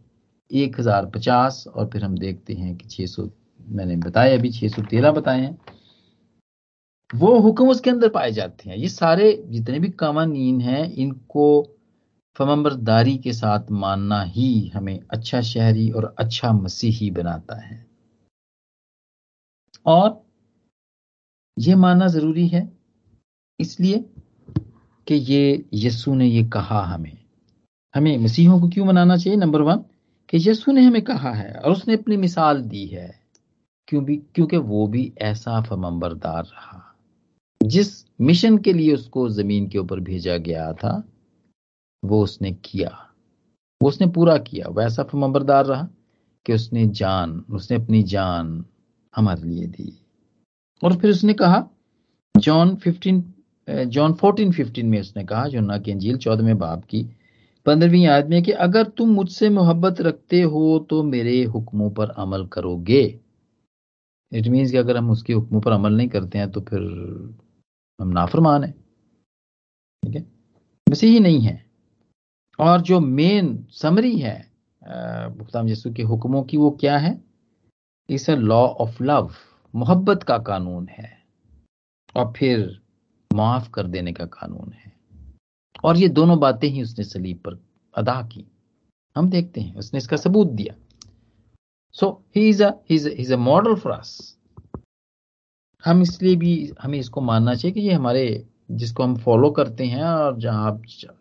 एक 0.50 0.78
हज़ार 0.80 1.06
पचास 1.06 1.64
और 1.68 1.88
फिर 1.90 2.04
हम 2.04 2.18
देखते 2.18 2.54
हैं 2.54 2.76
कि 2.76 2.88
छह 2.88 3.06
सौ, 3.06 3.28
मैंने 3.66 3.96
बताया 3.96 4.34
अभी 4.38 4.50
छह 4.52 4.68
सौ 4.68 4.82
तेरह 4.82 5.12
बताए 5.12 5.40
हैं। 5.40 5.58
वो 7.10 7.38
हुक्म 7.38 7.68
उसके 7.70 7.90
अंदर 7.90 8.08
पाए 8.08 8.30
जाते 8.32 8.70
हैं। 8.70 8.76
ये 8.76 8.88
सारे 8.88 9.32
जितने 9.46 9.78
भी 9.78 9.88
कानून 9.88 10.60
हैं, 10.60 10.92
इनको 10.92 11.62
फमबरदारी 12.36 13.16
के 13.18 13.32
साथ 13.32 13.70
मानना 13.72 14.22
ही 14.22 14.68
हमें 14.68 14.98
अच्छा 15.10 15.40
शहरी 15.40 15.90
और 15.90 16.14
अच्छा 16.18 16.52
मसीही 16.52 17.10
बनाता 17.10 17.60
है। 17.60 17.84
और 19.86 20.24
ये 21.56 21.74
मानना 21.74 22.06
ज़रूरी 22.08 22.46
है 22.48 22.75
इसलिए 23.60 24.10
कि 25.06 25.14
ये 25.14 25.64
यस्सु 25.74 26.14
ने 26.14 26.26
ये 26.26 26.44
कहा 26.44 26.80
हमें। 26.80 27.18
हमें 27.94 28.18
मसीहों 28.18 28.60
को 28.60 28.68
क्यों 28.68 28.86
मनाना 28.86 29.16
चाहिए? 29.16 29.38
नंबर 29.38 29.60
वन 29.60 29.76
कि 30.28 30.50
यस्सु 30.50 30.72
ने 30.72 30.82
हमें 30.82 31.02
कहा 31.02 31.32
है 31.32 31.54
और 31.54 31.72
उसने 31.72 31.94
अपनी 31.94 32.16
मिसाल 32.16 32.62
दी 32.62 32.86
है। 32.86 33.20
क्यों 33.88 34.04
भी, 34.04 34.16
क्योंकि 34.16 34.56
वो 34.56 34.86
भी 34.86 35.12
ऐसा 35.18 35.62
फमंबरदार 35.62 36.44
रहा। 36.44 36.96
जिस 37.62 38.06
मिशन 38.20 38.58
के 38.58 38.72
लिए 38.72 38.94
उसको 38.94 39.28
ज़मीन 39.28 39.68
के 39.68 39.78
ऊपर 39.78 40.00
भेजा 40.00 40.36
गया 40.36 40.72
था, 40.72 41.08
वो 42.04 42.22
उसने 42.22 42.52
किया। 42.52 43.10
वो 43.82 43.88
उसने 43.88 44.06
पूरा 44.06 44.38
किया। 44.38 44.68
वो 44.68 44.80
ऐसा 44.80 45.02
फमबरदार 45.02 45.66
रहा 45.66 45.88
कि 46.46 46.52
उसने 46.52 46.86
जान, 46.86 47.44
उसने 47.50 47.76
अपनी 47.76 48.02
जान 48.02 48.64
हमारे 49.16 49.42
लिए 49.42 49.66
दी। 49.66 50.06
और 50.84 50.96
फिर 50.96 51.10
उसने 51.10 51.32
कहा 51.32 51.68
John 52.36 52.76
fifteen 52.76 53.32
John 53.68 54.12
fourteen 54.14 54.52
fifteen 54.52 54.86
में 54.86 55.00
उसने 55.00 55.24
कहा, 55.24 55.46
जो 55.48 55.60
ना 55.60 55.78
की 55.78 55.92
अंजील 55.92 56.16
चौदहवें 56.16 56.58
बाप 56.58 56.84
की, 56.84 57.02
पंद्रहवीं 57.66 58.06
आयत 58.06 58.26
में 58.26 58.42
कि 58.42 58.52
अगर 58.52 58.84
तुम 58.88 59.08
मुझसे 59.08 59.48
मोहब्बत 59.50 60.00
रखते 60.00 60.40
हो 60.42 60.86
तो 60.90 61.02
मेरे 61.02 61.42
हुक्मों 61.44 61.90
पर 61.90 62.10
अमल 62.10 62.46
करोगे। 62.46 63.02
इट 64.32 64.46
मीन्स 64.48 64.70
कि 64.70 64.76
अगर 64.76 64.96
हम 64.96 65.10
उसके 65.10 65.32
हुक्मों 65.32 65.60
पर 65.60 65.72
अमल 65.72 65.92
नहीं 65.92 66.08
करते 66.08 66.38
हैं 66.38 66.50
तो 66.50 66.60
फिर 66.60 66.80
हम 68.00 68.08
नाफरमान 68.08 68.64
है। 68.64 68.70
ठीक 68.72 70.14
है? 70.14 70.26
मसीही 70.86 71.20
नहीं 71.20 71.40
है। 71.40 71.64
और 72.58 72.80
जो 72.80 73.00
मेन 73.00 73.66
समरी 73.70 74.18
है 74.18 74.40
खुदाम 75.38 75.68
यसु 75.68 75.92
के 75.92 76.02
हुक्मों 76.02 76.42
की 76.42 76.56
वो 76.56 76.70
क्या 76.70 76.98
है? 76.98 77.24
इस 78.10 78.30
लॉ 78.30 78.62
ऑफ़ 78.66 79.02
लव 79.02 79.30
मोहब्बत 79.74 80.22
का 80.22 80.38
कानून 80.38 80.88
है। 80.88 81.10
और 82.16 82.32
फिर 82.36 82.80
माफ़ 83.30 83.70
कर 83.70 83.86
देने 83.86 84.12
का 84.12 84.24
कानून 84.26 84.72
है। 84.72 84.92
और 85.84 85.96
ये 85.96 86.08
दोनों 86.08 86.38
बातें 86.40 86.68
ही 86.68 86.82
उसने 86.82 87.04
सलीब 87.04 87.38
पर 87.38 87.58
अदा 87.94 88.20
की। 88.22 88.44
हम 89.16 89.30
देखते 89.30 89.60
हैं, 89.60 89.74
उसने 89.74 89.98
इसका 89.98 90.16
सबूत 90.16 90.46
दिया। 90.46 90.74
So 91.94 92.10
he 92.36 92.48
is 92.48 92.62
is 93.08 93.32
a 93.32 93.36
model 93.36 93.74
for 93.74 93.92
us 93.92 94.36
हम 95.84 96.02
इसलिए 96.02 96.36
भी, 96.36 96.72
हमें 96.80 96.98
इसको 96.98 97.20
मानना 97.20 97.54
चाहिए 97.54 97.74
कि 97.74 97.80
ये 97.80 97.92
हमारे, 97.92 98.46
जिसको 98.70 99.02
हम 99.02 99.16
फॉलो 99.16 99.50
करते 99.50 99.84
हैं 99.84 100.02
और 100.02 100.38
जहाँ 100.40 100.80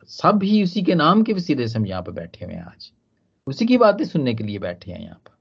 सब 0.10 0.40
ही 0.44 0.64
उसी 0.64 0.82
के 0.84 0.96
नाम 0.96 1.24
के 1.24 1.34
वसीले 1.34 1.68
से 1.68 1.78
हम 1.80 1.86
यहाँ 1.86 2.02
पे 2.02 2.12
बैठे 2.12 2.46
हुए 2.46 2.54
हैं 2.54 2.64
आज। 2.64 2.92
उसी 3.48 3.66
की 3.66 3.78
बातें 3.78 4.06
सुनने 4.06 4.34
के 4.36 4.44
लिए 4.44 4.60
बैठे 4.60 4.92
हैं 4.92 5.00
यहाँ 5.00 5.22
पर। 5.26 5.34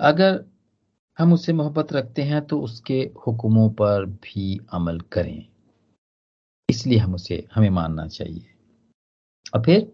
अगर 0.00 0.44
हम 1.20 1.32
उससे 1.32 1.52
मोहब्बत 1.52 1.92
रखते 1.92 2.22
हैं 2.22 2.46
तो 2.46 2.60
उसके 2.60 3.10
हुक्मों 3.26 3.70
पर 3.70 4.04
भी 4.06 4.60
अमल 4.72 5.00
करें। 5.00 5.46
इसलिए 6.70 6.98
हम 6.98 7.14
उसे, 7.14 7.48
हमें 7.54 7.70
मानना 7.70 8.06
चाहिए। 8.06 8.54
और 9.54 9.62
फिर 9.62 9.92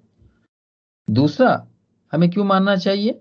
दूसरा, 1.11 1.67
हमें 2.13 2.31
क्यों 2.31 2.45
मानना 2.45 2.77
चाहिए? 2.77 3.21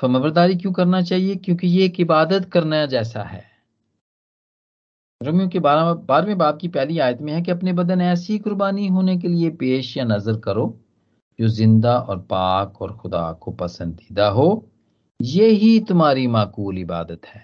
फमबरदारी 0.00 0.56
क्यों 0.56 0.72
करना 0.72 1.02
चाहिए? 1.02 1.36
क्योंकि 1.36 1.66
ये 1.66 1.84
एक 1.84 2.00
इबादत 2.00 2.44
करना 2.44 2.86
जैसा 2.86 3.22
है। 3.22 3.44
रमियों 5.22 5.48
के 5.48 5.58
बारह, 5.58 5.94
बारहवें 5.94 6.38
बाप 6.38 6.58
की 6.58 6.68
पहली 6.68 6.98
आयत 6.98 7.20
में 7.20 7.32
है 7.32 7.42
कि 7.42 7.50
अपने 7.50 7.72
बदन 7.72 8.00
ऐसी 8.00 8.38
कुर्बानी 8.38 8.86
होने 8.88 9.18
के 9.18 9.28
लिए 9.28 9.50
पेश 9.50 9.96
या 9.96 10.04
नज़र 10.04 10.36
करो, 10.36 10.80
जो 11.40 11.48
ज़िंदा 11.48 11.98
और 11.98 12.18
पाक 12.18 12.82
और 12.82 12.96
खुदा 12.96 13.32
को 13.32 13.50
पसंदीदा 13.50 14.28
हो। 14.28 14.68
ये 15.22 15.46
ही 15.48 15.78
तुम्हारी 15.80 16.26
माकूल 16.26 16.78
इबादत 16.78 17.26
है। 17.26 17.40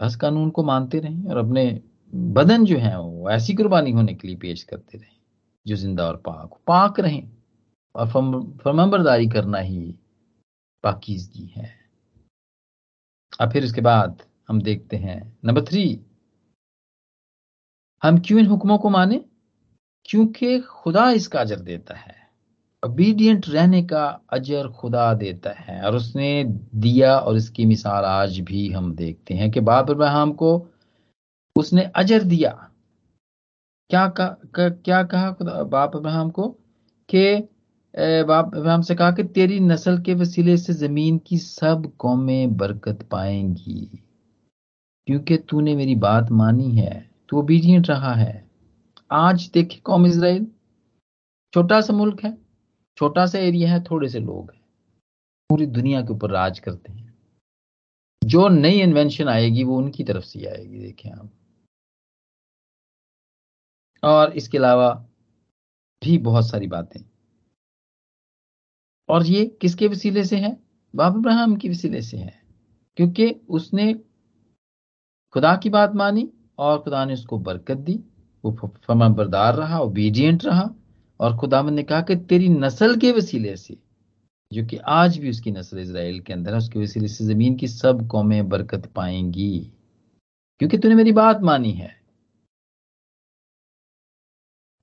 बस 0.00 0.16
कानून 0.16 0.50
को 0.50 0.62
मानते 0.62 0.98
रहें 0.98 1.24
और 1.24 1.36
अपने 1.36 1.64
बदन 2.32 2.64
जो 2.64 2.76
है 2.78 2.98
वो 3.00 3.30
ऐसी 3.30 3.54
कुर्बानी 3.54 3.90
होने 3.92 4.14
के 4.14 4.28
लिए 4.28 4.36
पेश 4.36 4.62
करते 4.62 4.98
रहें, 4.98 5.16
जो 5.66 5.76
ज़िंदा 5.76 6.06
और 6.06 6.16
पाक 6.16 6.58
पाक 6.66 7.00
रहें 7.00 7.22
और 7.94 8.08
फरमबरदारी 8.08 9.28
करना 9.28 9.58
ही 9.58 9.80
पाकिजगी 10.84 11.46
है। 11.46 11.68
अब 13.40 13.50
फिर 13.52 13.64
उसके 13.64 13.80
बाद 13.80 14.22
हम 14.48 14.60
देखते 14.62 14.96
हैं, 14.96 15.38
नंबर 15.44 15.64
थ्री। 15.64 15.84
हम 18.02 18.18
क्यों 18.18 18.40
इन 18.40 18.46
हुक्मों 18.46 18.78
को 18.78 18.90
माने? 18.90 19.24
क्योंकि 20.08 20.58
खुदा 20.60 21.10
इसका 21.10 21.40
अजर 21.40 21.60
देता 21.60 21.94
है। 21.94 22.19
ओबीडियंट 22.82 23.48
रहने 23.48 23.82
का 23.82 24.04
अजर 24.32 24.68
खुदा 24.70 25.12
देता 25.14 25.50
है 25.52 25.82
और 25.86 25.96
उसने 25.96 26.44
दिया 26.76 27.16
और 27.18 27.36
इसकी 27.36 27.64
मिसाल 27.66 28.04
आज 28.04 28.38
भी 28.40 28.68
हम 28.70 28.94
देखते 28.94 29.34
हैं 29.34 29.50
कि 29.50 29.60
बाप 29.60 29.90
अब्राहम 29.90 30.32
को 30.32 30.52
उसने 31.56 31.82
अजर 31.96 32.22
दिया। 32.24 32.50
क्या 33.90 34.06
कहा 34.10 34.68
क्या 34.70 35.02
कहा 35.04 35.30
खुदा 35.32 35.62
बाप 35.64 35.96
अब्राहम 35.96 36.30
को? 36.30 36.48
कि 37.08 37.48
बाप 38.24 38.54
अब्राहम 38.56 38.82
से 38.82 38.94
कहा 38.94 39.10
कि 39.10 39.24
तेरी 39.26 39.60
नस्ल 39.60 39.98
के 40.02 40.14
वसीले 40.14 40.56
से 40.56 40.72
ज़मीन 40.74 41.18
की 41.18 41.38
सब 41.38 41.92
कौमें 41.98 42.56
बरकत 42.56 43.06
पाएँगी, 43.10 44.02
क्योंकि 45.08 45.36
तूने 45.38 45.74
मेरी 45.76 45.94
बात 45.96 46.30
मानी 46.32 46.70
है, 46.72 47.10
तू 47.28 47.38
ओबीडियंट 47.38 47.90
रहा 47.90 48.14
है। 48.14 48.44
आज 49.12 49.50
देखे 49.54 49.80
कौम 49.84 50.06
इसराइल 50.06 50.46
छोटा 51.54 51.80
सा 51.80 51.92
मुल्क 51.92 52.24
है 52.24 52.38
छोटा 53.00 53.26
सा 53.26 53.38
एरिया 53.38 53.72
है, 53.72 53.84
थोड़े 53.84 54.08
से 54.08 54.20
लोग 54.20 54.50
हैं। 54.50 54.60
पूरी 55.48 55.66
दुनिया 55.66 56.02
के 56.02 56.12
ऊपर 56.12 56.30
राज 56.30 56.58
करते 56.58 56.92
हैं। 56.92 57.18
जो 58.24 58.48
नई 58.48 58.82
इन्वेंशन 58.82 59.28
आएगी, 59.28 59.64
वो 59.64 59.76
उनकी 59.78 60.04
तरफ़ 60.04 60.24
से 60.24 60.46
आएगी 60.46 60.78
देखें 60.78 61.10
आप। 61.10 61.30
और 64.04 64.32
इसके 64.32 64.58
अलावा 64.58 65.06
भी 66.04 66.18
बहुत 66.18 66.48
सारी 66.48 66.66
बातें। 66.66 67.00
और 69.08 69.26
ये 69.26 69.46
किसके 69.46 69.88
वसीले 69.88 70.24
से 70.24 70.36
है? 70.36 70.60
बाब 70.94 71.16
इब्राहिम 71.16 71.56
के 71.56 71.68
वसीले 71.68 72.02
से 72.02 72.16
है। 72.16 72.42
क्योंकि 72.96 73.32
उसने 73.48 73.94
खुदा 75.32 75.56
की 75.56 75.70
बात 75.70 75.92
मानी 75.94 76.32
और 76.58 76.82
खुदा 76.82 77.04
ने 77.04 77.12
उसको 77.12 77.38
बरकत 77.38 77.76
दी। 77.76 78.04
वो 78.44 78.52
फमा 78.84 79.08
बरदार 79.08 79.54
रहा 79.54 79.78
ओबीडियंट 79.78 80.44
रहा। 80.44 80.74
और 81.20 81.36
खुदा 81.36 81.62
ने 81.62 81.82
कहा 81.82 82.00
कि 82.00 82.16
तेरी 82.16 82.48
नस्ल 82.48 82.96
के 82.96 83.12
वसीले 83.12 83.56
से 83.56 83.76
जो 84.52 84.64
कि 84.66 84.76
आज 84.76 85.18
भी 85.18 85.30
उसकी 85.30 85.50
नस्ल 85.50 85.78
इसराइल 85.78 86.20
के 86.20 86.32
अंदर 86.32 86.52
है, 86.52 86.58
उसके 86.58 86.78
वसीले 86.78 87.08
से 87.08 87.24
ज़मीन 87.24 87.56
की 87.56 87.68
सब 87.68 88.06
कौमें 88.08 88.48
बरकत 88.48 88.86
पाएँगी। 88.86 89.72
क्योंकि 90.60 90.78
तूने 90.78 90.94
मेरी 90.94 91.12
बात 91.12 91.40
मानी 91.40 91.72
है। 91.72 92.00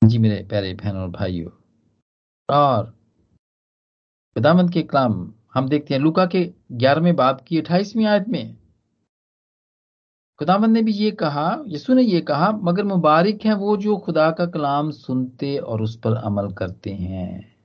जी 0.04 0.18
मेरे 0.18 0.44
प्यारे 0.44 0.74
बहन 0.74 0.98
और 0.98 1.10
भाइयों, 1.10 1.50
और 2.50 2.86
खुदामंद 4.36 4.72
के 4.72 4.82
कलाम 4.82 5.34
हम 5.54 5.68
देखते 5.70 5.94
हैं, 5.94 6.02
लुका 6.02 6.26
के 6.26 6.54
ग्यारहवें 6.72 7.16
बाप 7.16 7.42
की 7.42 7.58
अट्ठाईसवीं 7.58 8.06
आयत 8.06 8.28
में 8.28 8.58
खुदावंद 10.40 10.74
ने 10.74 10.82
भी 10.82 10.92
ये 10.94 11.12
कहा 11.12 11.64
यसु 11.68 11.94
ने 11.94 12.02
ये 12.04 12.22
कहा, 12.22 12.52
मगर 12.54 12.84
मुबारक 12.86 13.46
है 13.46 13.54
वो 13.56 13.76
जो 13.78 13.98
खुदा 13.98 14.30
का 14.32 14.46
कलाम 14.46 14.92
सुनते 14.92 15.58
और 15.58 15.82
उस 15.82 15.96
पर 16.00 16.16
अमल 16.16 16.52
करते 16.54 16.92
हैं। 16.94 17.56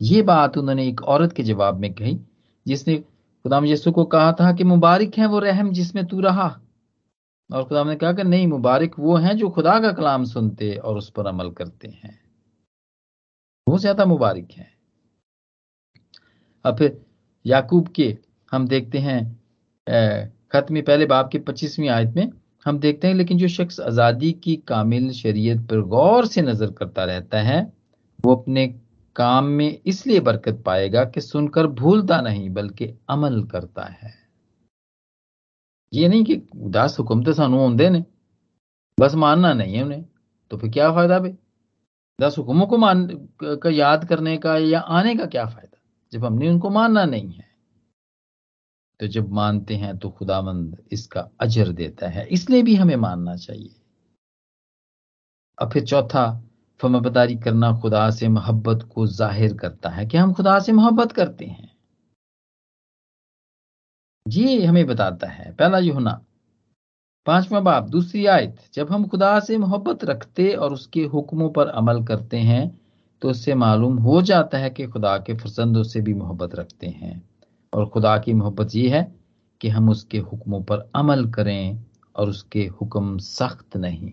ये 0.00 0.22
बात 0.22 0.56
उन्होंने 0.58 0.86
एक 0.88 1.02
औरत 1.04 1.32
के 1.32 1.42
जवाब 1.42 1.78
में 1.78 1.92
कही, 1.94 2.18
जिसने 2.66 2.96
खुदाम 2.96 3.64
यसु 3.64 3.92
को 3.92 4.04
कहा 4.06 4.32
था 4.32 4.52
कि 4.52 4.64
मुबारक 4.64 5.18
है 5.18 5.26
वो 5.26 5.38
रहम 5.38 5.70
जिसमें 5.72 6.04
तू 6.06 6.20
रहा। 6.20 6.48
और 7.50 7.64
खुदा 7.64 7.84
ने 7.84 7.94
कहा 7.96 8.12
कि 8.12 8.24
नहीं, 8.24 8.46
मुबारक 8.46 8.94
वो 8.98 9.16
हैं 9.16 9.36
जो 9.36 9.48
खुदा 9.50 9.78
का 9.80 9.92
कलाम 9.92 10.24
सुनते 10.24 10.74
और 10.74 10.96
उस 10.96 11.10
पर 11.10 11.26
अमल 11.26 11.50
करते 11.50 11.88
हैं। 11.88 12.18
वो 13.66 13.78
ज़्यादा 13.78 14.04
मुबारक 14.06 14.48
है। 14.52 14.66
अब 16.64 16.76
फिर 16.76 17.00
याकूब 17.44 17.88
के 17.88 18.16
हम 18.52 18.66
देखते 18.68 18.98
हैं 18.98 19.20
खत 20.52 20.66
पहले 20.72 21.06
बाप 21.06 21.28
की 21.30 21.38
पच्चीसवीं 21.38 21.88
आयत 21.88 22.14
में 22.16 22.30
हम 22.66 22.78
देखते 22.78 23.08
हैं, 23.08 23.14
लेकिन 23.14 23.38
जो 23.38 23.48
शख्स 23.48 23.80
आज़ादी 23.80 24.32
की 24.34 24.56
कामिल 24.68 25.10
शरीयत 25.12 25.60
पर 25.60 25.80
गौर 25.88 26.26
से 26.26 26.42
नज़र 26.42 26.70
करता 26.70 27.04
रहता 27.04 27.40
है, 27.40 27.60
वो 28.24 28.34
अपने 28.34 28.66
काम 29.16 29.44
में 29.44 29.80
इसलिए 29.86 30.20
बरकत 30.20 30.62
पाएगा 30.66 31.04
कि 31.04 31.20
सुनकर 31.20 31.66
भूलता 31.66 32.20
नहीं, 32.20 32.50
बल्कि 32.50 32.92
अमल 33.08 33.42
करता 33.44 33.84
है। 33.84 34.14
ये 35.92 36.08
नहीं 36.08 36.24
कि 36.24 36.36
दस 36.56 36.96
हुक्म 36.98 37.22
तो 37.24 37.32
सानू 37.32 37.66
आते 37.68 37.88
ने, 37.90 38.04
बस 38.98 39.14
मानना 39.14 39.52
नहीं 39.54 39.74
है 39.74 39.82
उन्हें 39.84 40.04
तो 40.50 40.56
फिर 40.56 40.70
क्या 40.70 40.90
फ़ायदा 40.92 41.18
भाई 41.18 41.34
दस 42.18 42.38
हुक्मों 42.38 42.66
को 42.66 42.76
मान 42.78 43.06
का, 43.42 43.70
याद 43.70 44.04
करने 44.04 44.36
का 44.36 44.56
या 44.58 44.80
आने 44.80 45.14
का 45.16 45.26
क्या 45.26 45.44
फ़ायदा? 45.46 45.78
जब 46.12 46.24
हमने 46.24 46.48
उनको 46.48 46.70
मानना 46.70 47.04
नहीं 47.04 47.32
है। 47.32 47.47
तो 49.00 49.06
जब 49.06 49.32
मानते 49.32 49.74
हैं 49.76 49.96
तो 49.98 50.10
खुदावंद 50.10 50.76
इसका 50.92 51.28
अजर 51.40 51.68
देता 51.72 52.08
है। 52.08 52.26
इसलिए 52.26 52.62
भी 52.62 52.74
हमें 52.74 52.96
मानना 52.96 53.36
चाहिए। 53.36 53.74
और 55.58 55.70
फिर 55.70 55.84
चौथा 55.84 56.24
फमबदारी 56.80 57.36
करना 57.36 57.72
खुदा 57.80 58.08
से 58.10 58.28
मोहब्बत 58.28 58.82
को 58.94 59.06
ज़ाहिर 59.08 59.56
करता 59.56 59.90
है 59.90 60.06
कि 60.06 60.16
हम 60.18 60.32
खुदा 60.32 60.58
से 60.58 60.72
मोहब्बत 60.72 61.12
करते 61.12 61.44
हैं। 61.46 61.70
ये 64.26 64.64
हमें 64.64 64.86
बताता 64.86 65.26
है। 65.28 65.52
पहला 65.52 65.78
यूना 65.78 66.20
पांचवा 67.26 67.60
बाप 67.60 67.88
दूसरी 67.88 68.24
आयत, 68.26 68.56
जब 68.74 68.90
हम 68.90 69.06
खुदा 69.08 69.38
से 69.40 69.56
मोहब्बत 69.58 70.04
रखते 70.04 70.52
और 70.52 70.72
उसके 70.72 71.02
हुक्मों 71.06 71.48
पर 71.50 71.68
अमल 71.70 72.04
करते 72.04 72.36
हैं 72.38 72.80
तो 73.22 73.30
उससे 73.30 73.54
मालूम 73.56 73.96
हो 73.98 74.20
जाता 74.22 74.58
है 74.58 74.70
कि 74.70 74.86
खुदा 74.86 75.16
के 75.18 75.34
फरसंदों 75.34 75.82
से 75.82 76.00
भी 76.00 76.14
मोहब्बत 76.14 76.54
रखते 76.54 76.86
हैं। 76.86 77.22
और 77.72 77.88
खुदा 77.88 78.16
की 78.18 78.32
मोहब्बत 78.34 78.74
ये 78.74 78.88
है 78.88 79.02
कि 79.60 79.68
हम 79.68 79.88
उसके 79.90 80.18
हुक्मों 80.20 80.62
पर 80.62 80.90
अमल 80.96 81.24
करें 81.30 81.84
और 82.16 82.28
उसके 82.28 82.66
हुक्म 82.80 83.18
सख्त 83.18 83.76
नहीं। 83.76 84.12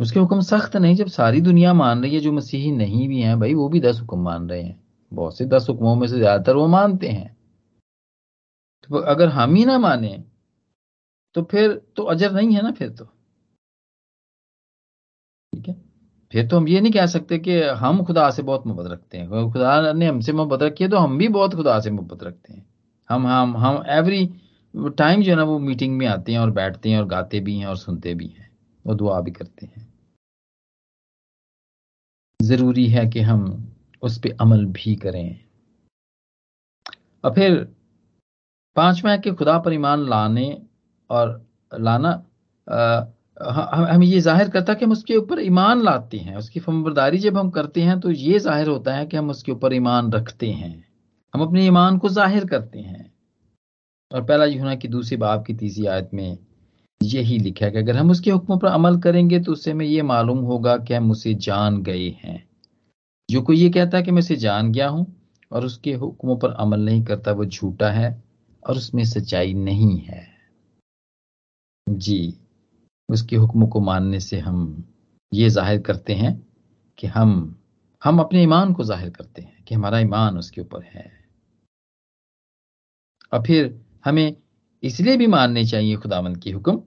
उसके 0.00 0.20
हुक्म 0.20 0.40
सख्त 0.40 0.76
नहीं 0.76 0.94
जब 0.94 1.06
सारी 1.08 1.40
दुनिया 1.40 1.72
मान 1.74 2.02
रही 2.02 2.14
है, 2.14 2.20
जो 2.20 2.32
मसीही 2.32 2.70
नहीं 2.72 3.08
भी 3.08 3.20
हैं 3.20 3.38
भाई, 3.40 3.54
वो 3.54 3.68
भी 3.68 3.80
दस 3.80 4.00
हुक्म 4.00 4.18
मान 4.18 4.48
रहे 4.50 4.62
हैं। 4.62 4.80
बहुत 5.12 5.36
से 5.38 5.44
दस 5.44 5.66
हुक्मों 5.68 5.94
में 5.96 6.06
से 6.08 6.18
ज़्यादातर 6.18 6.56
वो 6.56 6.66
मानते 6.68 7.08
हैं। 7.08 7.36
तो 8.88 8.98
अगर 9.06 9.28
हम 9.28 9.54
ही 9.54 9.64
ना 9.64 9.78
माने 9.78 10.22
तो 11.34 11.42
फिर 11.42 11.72
तो 11.96 12.02
अजर 12.04 12.32
नहीं 12.32 12.54
है 12.56 12.62
ना 12.62 12.70
फिर 12.72 12.88
तो। 12.90 13.08
फिर 16.32 16.46
तो 16.48 16.56
हम 16.56 16.68
ये 16.68 16.80
नहीं 16.80 16.92
कह 16.92 17.06
सकते 17.06 17.38
कि 17.38 17.60
हम 17.78 18.02
खुदा 18.04 18.30
से 18.30 18.42
बहुत 18.42 18.66
मोहब्बत 18.66 18.90
रखते 18.92 19.18
हैं। 19.18 19.50
खुदा 19.52 19.92
ने 19.92 20.06
हमसे 20.06 20.32
मोहब्बत 20.32 20.62
रखी 20.62 20.84
है 20.84 20.90
तो 20.90 20.98
हम 20.98 21.16
भी 21.18 21.28
बहुत 21.28 21.54
खुदा 21.54 21.78
से 21.80 21.90
मोहब्बत 21.90 22.22
रखते 22.22 22.52
हैं। 22.52 22.66
हम 23.10 23.26
हम 23.26 23.56
हम 23.56 23.82
एवरी 23.88 24.26
टाइम 24.98 25.22
जो 25.22 25.30
है 25.30 25.36
ना 25.36 25.42
वो 25.44 25.58
मीटिंग 25.58 25.96
में 25.98 26.06
आते 26.06 26.32
हैं 26.32 26.38
और 26.38 26.50
बैठते 26.50 26.90
हैं 26.90 26.98
और 26.98 27.06
गाते 27.06 27.40
भी 27.40 27.56
हैं 27.58 27.66
और 27.66 27.76
सुनते 27.76 28.14
भी 28.14 28.26
हैं। 28.28 28.48
और 28.84 28.94
दुआ 28.94 29.20
भी 29.20 29.30
करते 29.30 29.66
हैं। 29.66 29.88
ज़रूरी 32.40 32.86
है 32.88 33.06
कि 33.06 33.20
हम 33.20 33.42
उस 34.02 34.18
पर 34.18 34.36
अमल 34.40 34.64
भी 34.66 34.94
करें। 34.96 35.40
और 37.24 37.34
फिर 37.34 37.56
पांचवा 38.76 39.10
है 39.12 39.18
कि 39.18 39.32
खुदा 39.32 39.58
पर 39.58 39.72
ईमान 39.72 40.08
लाने 40.08 40.46
और 41.10 41.28
लाना 41.72 42.12
हम 43.40 44.02
ये 44.02 44.20
ज़ाहिर 44.20 44.48
करता 44.48 44.72
है 44.72 44.78
कि 44.78 44.84
हम 44.84 44.92
उसके 44.92 45.16
ऊपर 45.16 45.40
ईमान 45.40 45.82
लाते 45.82 46.16
हैं। 46.18 46.36
उसकी 46.36 46.60
फमबरदारी 46.60 47.18
जब 47.18 47.36
हम 47.38 47.50
करते 47.50 47.82
हैं 47.82 47.98
तो 48.00 48.10
ये 48.10 48.38
ज़ाहिर 48.38 48.68
होता 48.68 48.94
है 48.94 49.06
कि 49.06 49.16
हम 49.16 49.30
उसके 49.30 49.52
ऊपर 49.52 49.74
ईमान 49.74 50.12
रखते 50.12 50.50
हैं। 50.50 50.74
हम 51.34 51.42
अपने 51.42 51.66
ईमान 51.66 51.98
को 51.98 52.08
ज़ाहिर 52.08 52.44
करते 52.46 52.78
हैं। 52.78 53.10
और 54.10 54.24
पहला 54.24 54.44
यूना 54.44 54.74
की 54.74 54.88
दूसरी 54.88 55.16
बाप 55.16 55.44
की 55.46 55.54
तीसरी 55.54 55.86
आयत 55.86 56.10
में 56.14 56.38
यही 57.00 57.38
लिखा 57.38 57.64
है 57.66 57.72
कि 57.72 57.78
अगर 57.78 57.96
हम 57.96 58.10
उसके 58.10 58.30
हुक्मों 58.30 58.58
पर 58.58 58.68
अमल 58.68 58.98
करेंगे 59.00 59.40
तो 59.40 59.52
उससे 59.52 59.70
हमें 59.70 59.86
ये 59.86 60.02
मालूम 60.02 60.38
होगा 60.44 60.76
कि 60.78 60.94
हम 60.94 61.10
उसे 61.10 61.34
जान 61.36 61.82
गए 61.82 62.08
हैं। 62.22 62.42
जो 63.28 63.42
कोई 63.42 63.56
ये 63.56 63.68
कहता 63.70 63.96
है 63.98 64.02
कि 64.02 64.10
मैं 64.10 64.22
उसे 64.22 64.36
जान 64.36 64.72
गया 64.72 64.88
हूँ, 64.88 65.06
और 65.50 65.64
उसके 65.64 65.92
हुक्मों 65.94 66.36
पर 66.36 66.52
अमल 66.54 66.80
नहीं 66.80 67.02
करता, 67.04 67.32
वो 67.32 67.44
झूठा 67.44 67.90
है 67.90 68.22
और 68.62 68.76
उसमें 68.76 69.04
सच्चाई 69.04 69.54
नहीं 69.54 69.98
है। 69.98 70.26
जी। 71.86 72.34
उसके 73.10 73.36
हुक्म 73.36 73.66
को 73.66 73.80
मानने 73.80 74.20
से 74.20 74.38
हम 74.38 74.84
ये 75.32 75.48
ज़ाहिर 75.50 75.80
करते 75.82 76.14
हैं 76.14 76.34
कि 76.98 77.06
हम 77.06 77.56
हम 78.02 78.18
अपने 78.20 78.42
ईमान 78.42 78.72
को 78.74 78.84
ज़ाहिर 78.84 79.10
करते 79.10 79.42
हैं 79.42 79.64
कि 79.64 79.74
हमारा 79.74 79.98
ईमान 79.98 80.38
उसके 80.38 80.60
ऊपर 80.60 80.82
है। 80.84 81.10
और 83.32 83.42
फिर 83.46 83.80
हमें 84.04 84.36
इसलिए 84.82 85.16
भी 85.16 85.26
मानने 85.26 85.64
चाहिए 85.66 85.96
खुदावंद 85.96 86.36
की 86.38 86.50
हुक्म। 86.50 86.80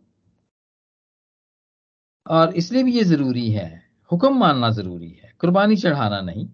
और 2.25 2.53
इसलिए 2.53 2.83
भी 2.83 2.93
ये 2.93 3.03
ज़रूरी 3.03 3.49
है, 3.51 3.83
हुक्म 4.11 4.37
मानना 4.39 4.69
ज़रूरी 4.71 5.09
है, 5.09 5.33
कुर्बानी 5.39 5.75
चढ़ाना 5.75 6.21
नहीं। 6.21 6.47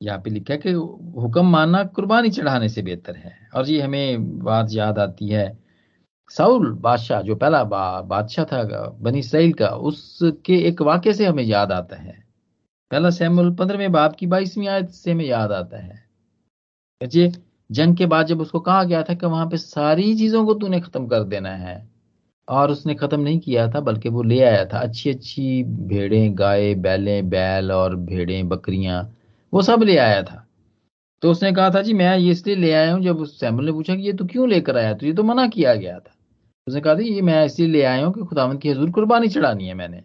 यहाँ 0.00 0.18
पे 0.18 0.30
लिखा 0.30 0.54
है 0.54 0.58
कि 0.60 0.72
हुक्म 0.72 1.46
मानना 1.46 1.82
कुर्बानी 1.96 2.30
चढ़ाने 2.30 2.68
से 2.68 2.82
बेहतर 2.82 3.16
है। 3.16 3.36
और 3.54 3.68
ये 3.70 3.80
हमें 3.82 4.38
बात 4.38 4.68
याद 4.72 4.98
आती 4.98 5.28
है 5.28 5.46
साउल 6.34 6.70
बादशाह, 6.74 7.22
जो 7.22 7.34
पहला 7.36 7.62
बादशाह 7.64 8.44
था, 8.44 8.62
बनी 9.00 9.18
इसराइल 9.18 9.52
का, 9.52 9.68
उसके 9.68 10.58
एक 10.68 10.82
वाक्य 10.82 11.12
से 11.14 11.26
हमें 11.26 11.42
याद 11.44 11.72
आता 11.72 11.96
है। 11.96 12.14
पहला 12.90 13.10
सैमुल 13.10 13.50
पंद्रहवें 13.54 13.92
बाप 13.92 14.16
की 14.16 14.26
बाईसवीं 14.26 14.68
आयत 14.68 14.88
से 14.90 15.10
हमें 15.10 15.24
याद 15.24 15.52
आता 15.52 15.78
है। 15.78 16.02
ये 17.00 17.32
जंग 17.70 17.96
के 17.96 18.06
बाद 18.06 18.26
जब 18.26 18.40
उसको 18.40 18.60
कहा 18.60 18.82
गया 18.84 19.02
था 19.02 19.14
कि 19.14 19.26
वहाँ 19.26 19.46
पे 19.46 19.56
सारी 19.56 20.14
चीज़ों 20.16 20.44
को 20.46 20.54
तूने 20.54 20.80
खत्म 20.80 21.06
कर 21.06 21.24
देना 21.24 21.50
है, 21.56 21.76
और 22.48 22.70
उसने 22.70 22.94
खत्म 22.94 23.20
नहीं 23.20 23.38
किया 23.40 23.68
था, 23.68 23.80
बल्कि 23.80 24.08
वो 24.08 24.22
ले 24.22 24.40
आया 24.42 24.64
था। 24.64 24.78
अच्छी 24.80 25.10
अच्छी 25.10 25.62
भेड़ें, 25.62 26.38
गाय, 26.38 26.74
बैलें, 26.76 27.28
बैल 27.30 27.72
और 27.72 27.96
भेड़ें, 27.96 28.48
बकरियाँ, 28.48 29.02
वो 29.52 29.62
सब 29.62 29.82
ले 29.82 29.96
आया 29.98 30.22
था। 30.22 30.46
तो 31.22 31.30
उसने 31.30 31.52
कहा 31.52 31.70
था, 31.70 31.82
जी, 31.82 31.92
मैं 31.94 32.16
ये 32.18 32.30
इसलिए 32.30 32.56
ले 32.56 32.72
आया 32.72 32.92
हूँ 32.94 33.02
जब 33.02 33.18
उस 33.18 33.38
सैमुल 33.40 33.64
ने 33.66 33.72
पूछा 33.72 33.94
कि 33.94 34.02
ये 34.02 34.12
तो 34.12 34.24
क्यों 34.26 34.48
लेकर 34.48 34.76
आया? 34.78 34.94
तो 34.94 35.06
ये 35.06 35.12
तो 35.12 35.22
मना 35.22 35.46
किया 35.48 35.74
गया 35.74 35.98
था। 35.98 36.11
उसने 36.66 36.80
कहा 36.80 36.94
था 36.94 36.98
ये 36.98 37.22
मैं 37.22 37.44
इसलिए 37.44 37.68
ले 37.68 37.82
आया 37.82 38.06
हूँ 38.06 38.14
कि 38.14 38.20
खुदावंत 38.20 38.62
की 38.62 38.70
हजूर 38.70 38.90
कुर्बानी 38.90 39.28
चढ़ानी 39.28 39.68
है 39.68 39.74
मैंने। 39.74 40.04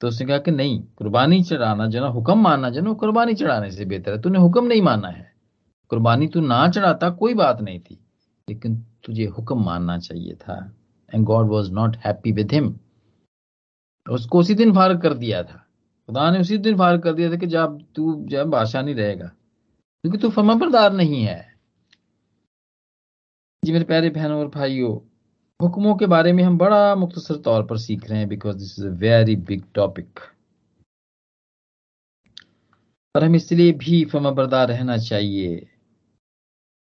तो 0.00 0.08
उसने 0.08 0.26
कहा 0.26 0.38
कि 0.38 0.50
नहीं, 0.50 0.82
कुर्बानी 0.82 1.42
चढ़ाना 1.42 1.86
जो 1.86 2.00
ना, 2.00 2.06
हुक्म 2.06 2.38
मानना 2.38 2.70
जो 2.70 2.80
ना 2.80 2.92
कुर्बानी 2.92 3.34
चढ़ाने 3.34 3.70
से 3.70 3.84
बेहतर 3.84 4.12
है। 4.12 4.22
तूने 4.22 4.38
हुक्म 4.38 4.64
नहीं 4.64 4.82
मानना 4.82 5.08
है। 5.08 5.32
कुर्बानी 5.88 6.28
तू 6.28 6.40
ना 6.40 6.68
चढ़ाता, 6.68 7.10
कोई 7.10 7.34
बात 7.34 7.60
नहीं 7.60 7.80
थी। 7.80 8.04
लेकिन 8.48 8.86
तुझे 9.04 9.24
हुक्म 9.24 9.64
मानना 9.64 9.98
चाहिए 9.98 10.34
था। 10.34 10.76
And 11.14 11.24
God 11.24 11.46
was 11.46 11.72
not 11.72 11.96
happy 11.96 12.32
with 12.32 12.52
him 12.52 12.76
उसको 14.10 14.38
उसी 14.38 14.54
दिन 14.54 14.74
फारग 14.74 15.00
कर 15.00 15.14
दिया 15.14 15.42
था। 15.42 15.66
खुदा 16.06 16.30
ने 16.30 16.40
उसी 16.40 16.58
दिन 16.58 16.76
फारग 16.78 17.02
कर 17.02 17.12
दिया 17.12 17.30
था 17.30 17.36
कि 17.36 17.46
जब 17.46 17.84
तू, 17.94 18.24
जब 18.26 18.46
बादशाह 18.46 18.82
नहीं 18.82 18.94
रहेगा, 18.94 19.26
क्योंकि 19.26 20.18
तू 20.18 20.30
फमाबरदार 20.30 20.92
नहीं 20.92 21.22
है। 21.24 21.54
जी 23.64 23.72
मेरे 23.72 23.84
प्यारे 23.84 24.10
बहनों 24.10 24.38
और 24.40 24.48
भाइयों 24.48 25.09
हुक्मों 25.60 25.96
के 25.96 26.06
बारे 26.06 26.32
में 26.32 26.44
हम 26.44 26.58
बड़ा 26.58 26.94
मुख्तसर 26.94 27.36
तौर 27.36 27.66
पर 27.66 27.78
सीख 27.78 28.10
रहे 28.10 28.18
हैं 28.18 28.28
because 28.28 28.56
this 28.56 28.78
is 28.78 28.86
a 28.86 28.90
very 28.90 29.36
big 29.36 29.64
topic 29.74 30.20
और 33.16 33.24
हम 33.24 33.34
इसलिए 33.34 33.72
भी 33.72 34.04
फमाबरदार 34.04 34.68
रहना 34.68 34.96
चाहिए 34.96 35.56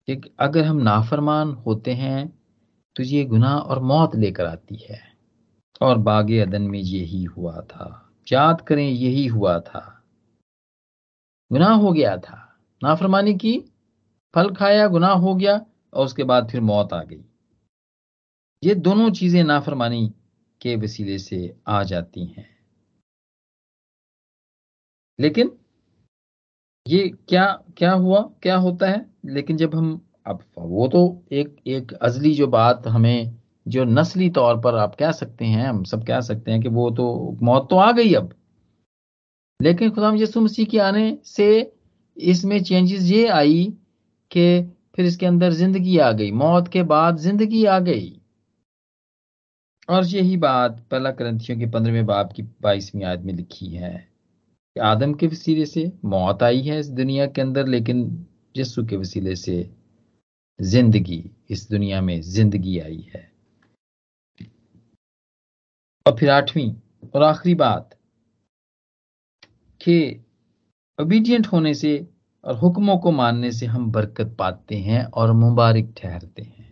कि 0.07 0.35
अगर 0.39 0.63
हम 0.63 0.77
नाफरमान 0.77 1.51
होते 1.51 1.93
हैं 1.93 2.41
तो 2.95 3.03
ये 3.03 3.25
गुनाह 3.25 3.57
और 3.57 3.79
मौत 3.79 4.15
लेकर 4.15 4.45
आती 4.45 4.75
है। 4.75 5.11
और 5.81 5.97
बागे 5.97 6.39
अदन 6.39 6.61
में 6.61 6.79
यही 6.79 7.23
हुआ 7.23 7.61
था। 7.61 8.13
याद 8.31 8.61
करें, 8.61 8.89
यही 8.89 9.27
हुआ 9.27 9.59
था। 9.59 10.03
गुनाह 11.51 11.73
हो 11.73 11.91
गया 11.91 12.17
था। 12.17 12.59
नाफरमानी 12.83 13.35
की, 13.35 13.59
फल 14.35 14.53
खाया, 14.53 14.87
गुनाह 14.87 15.11
हो 15.11 15.35
गया, 15.35 15.65
और 15.93 16.05
उसके 16.05 16.23
बाद 16.23 16.49
फिर 16.49 16.61
मौत 16.61 16.93
आ 16.93 17.03
गई। 17.03 17.30
ये 18.63 18.73
दोनों 18.75 19.09
चीज़ें 19.11 19.43
नाफरमानी 19.43 20.07
के 20.61 20.75
वसीले 20.75 21.17
से 21.19 21.37
आ 21.67 21.83
जाती 21.83 22.25
हैं। 22.25 22.47
लेकिन 25.19 25.51
ये 26.85 27.07
क्या 27.29 27.45
क्या 27.77 27.91
हुआ, 27.93 28.21
क्या 28.43 28.55
होता 28.55 28.89
है? 28.89 29.05
लेकिन 29.25 29.57
जब 29.57 29.75
हम, 29.75 30.01
अब 30.27 30.43
वो 30.57 30.87
तो 30.87 31.01
एक 31.31 31.55
एक 31.67 31.93
अजली 31.93 32.33
जो 32.33 32.47
बात 32.47 32.87
हमें, 32.87 33.37
जो 33.67 33.83
नस्ली 33.83 34.29
तौर 34.29 34.59
पर 34.61 34.75
आप 34.75 34.95
कह 34.95 35.11
सकते 35.11 35.45
हैं, 35.45 35.67
हम 35.67 35.83
सब 35.83 36.05
कह 36.07 36.21
सकते 36.21 36.51
हैं 36.51 36.61
कि 36.61 36.69
वो 36.69 36.89
तो 36.91 37.37
मौत 37.41 37.67
तो 37.69 37.75
आ 37.75 37.91
गई 37.91 38.13
अब। 38.13 38.33
लेकिन 39.59 39.89
खुदाम 39.91 40.15
यसु 40.17 40.41
मसीह 40.41 40.65
के 40.65 40.79
आने 40.79 41.17
से 41.25 41.49
इसमें 42.17 42.61
चेंजेस 42.63 43.03
ये 43.03 43.27
आई 43.27 43.63
कि 44.31 44.47
फिर 44.95 45.05
इसके 45.05 45.25
अंदर 45.25 45.51
ज़िंदगी 45.53 45.97
आ 45.97 46.11
गई। 46.11 46.31
मौत 46.31 46.67
के 46.67 46.83
बाद 46.83 47.17
ज़िंदगी 47.17 47.65
आ 47.65 47.79
गई। 47.81 48.20
और 49.89 50.05
यही 50.05 50.37
बात 50.37 50.79
पहला 50.91 51.11
ग्रंथियों 51.11 51.57
के 51.59 51.65
पंद्रहवें 51.65 52.05
बाप 52.05 52.33
की 52.33 52.43
बाईसवीं 52.61 53.03
आयत 53.03 53.21
में 53.21 53.33
लिखी 53.33 53.67
है 53.67 53.93
कि 54.75 54.79
आदम 54.79 55.13
के 55.13 55.27
वसीले 55.27 55.65
से 55.65 55.91
मौत 56.05 56.43
आई 56.43 56.61
है 56.61 56.79
इस 56.79 56.87
दुनिया 56.89 57.25
के 57.27 57.41
अंदर, 57.41 57.67
लेकिन 57.67 58.25
यस्सु 58.57 58.85
के 58.85 58.97
वसीले 58.97 59.35
से 59.35 59.69
ज़िंदगी, 60.59 61.23
इस 61.49 61.69
दुनिया 61.69 62.01
में 62.01 62.21
ज़िंदगी 62.21 62.77
आई 62.79 63.09
है। 63.15 63.29
और 66.05 66.15
फिर 66.17 66.29
आठवीं 66.29 66.73
और 67.15 67.23
आखिरी 67.23 67.55
बात 67.55 67.97
कि 69.81 70.25
ओबीडियंट 70.99 71.47
होने 71.47 71.73
से 71.73 71.97
और 72.43 72.55
हुक्मों 72.55 72.97
को 72.97 73.11
मानने 73.11 73.51
से 73.51 73.65
हम 73.65 73.91
बरकत 73.91 74.35
पाते 74.39 74.75
हैं 74.77 75.03
और 75.03 75.31
मुबारक 75.33 75.93
ठहरते 75.97 76.41
हैं। 76.41 76.70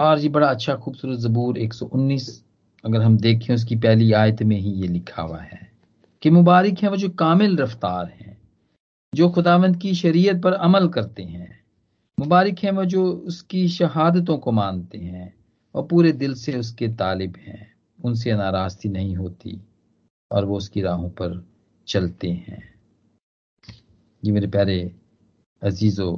और 0.00 0.18
ये 0.18 0.28
बड़ा 0.28 0.48
अच्छा 0.50 0.74
खूबसूरत 0.74 1.18
जबूर 1.18 1.58
119 1.58 2.44
अगर 2.84 3.02
हम 3.02 3.16
देखें 3.16 3.54
उसकी 3.54 3.76
पहली 3.76 4.12
आयत 4.12 4.42
में 4.42 4.56
ही 4.56 4.70
ये 4.70 4.88
लिखा 4.88 5.22
हुआ 5.22 5.40
है 5.40 5.72
कि 6.22 6.30
मुबारक 6.30 6.78
है 6.82 6.88
वो 6.88 6.96
जो 6.96 7.08
कामिल 7.08 7.56
रफ्तार 7.56 8.06
हैं, 8.06 8.42
जो 9.14 9.30
खुदावंत 9.30 9.80
की 9.82 9.94
शरीयत 9.94 10.42
पर 10.42 10.52
अमल 10.52 10.88
करते 10.88 11.22
हैं। 11.22 11.60
मुबारक 12.18 12.58
है 12.58 12.70
वो 12.70 12.84
जो 12.84 13.12
उसकी 13.12 13.68
शहादतों 13.68 14.38
को 14.38 14.52
मानते 14.52 14.98
हैं 14.98 15.34
और 15.74 15.86
पूरे 15.86 16.12
दिल 16.12 16.34
से 16.34 16.58
उसके 16.58 16.88
तालिब 16.88 17.36
हैं। 17.36 17.74
उनसे 18.04 18.32
नाराज़गी 18.32 18.88
नहीं 18.88 19.16
होती 19.16 19.60
और 20.30 20.44
वो 20.44 20.56
उसकी 20.56 20.80
राहों 20.80 21.08
पर 21.10 21.46
चलते 21.86 22.30
हैं। 22.30 22.62
ये 24.24 24.32
मेरे 24.32 24.46
प्यारे 24.46 24.94
अजीजों 25.62 26.16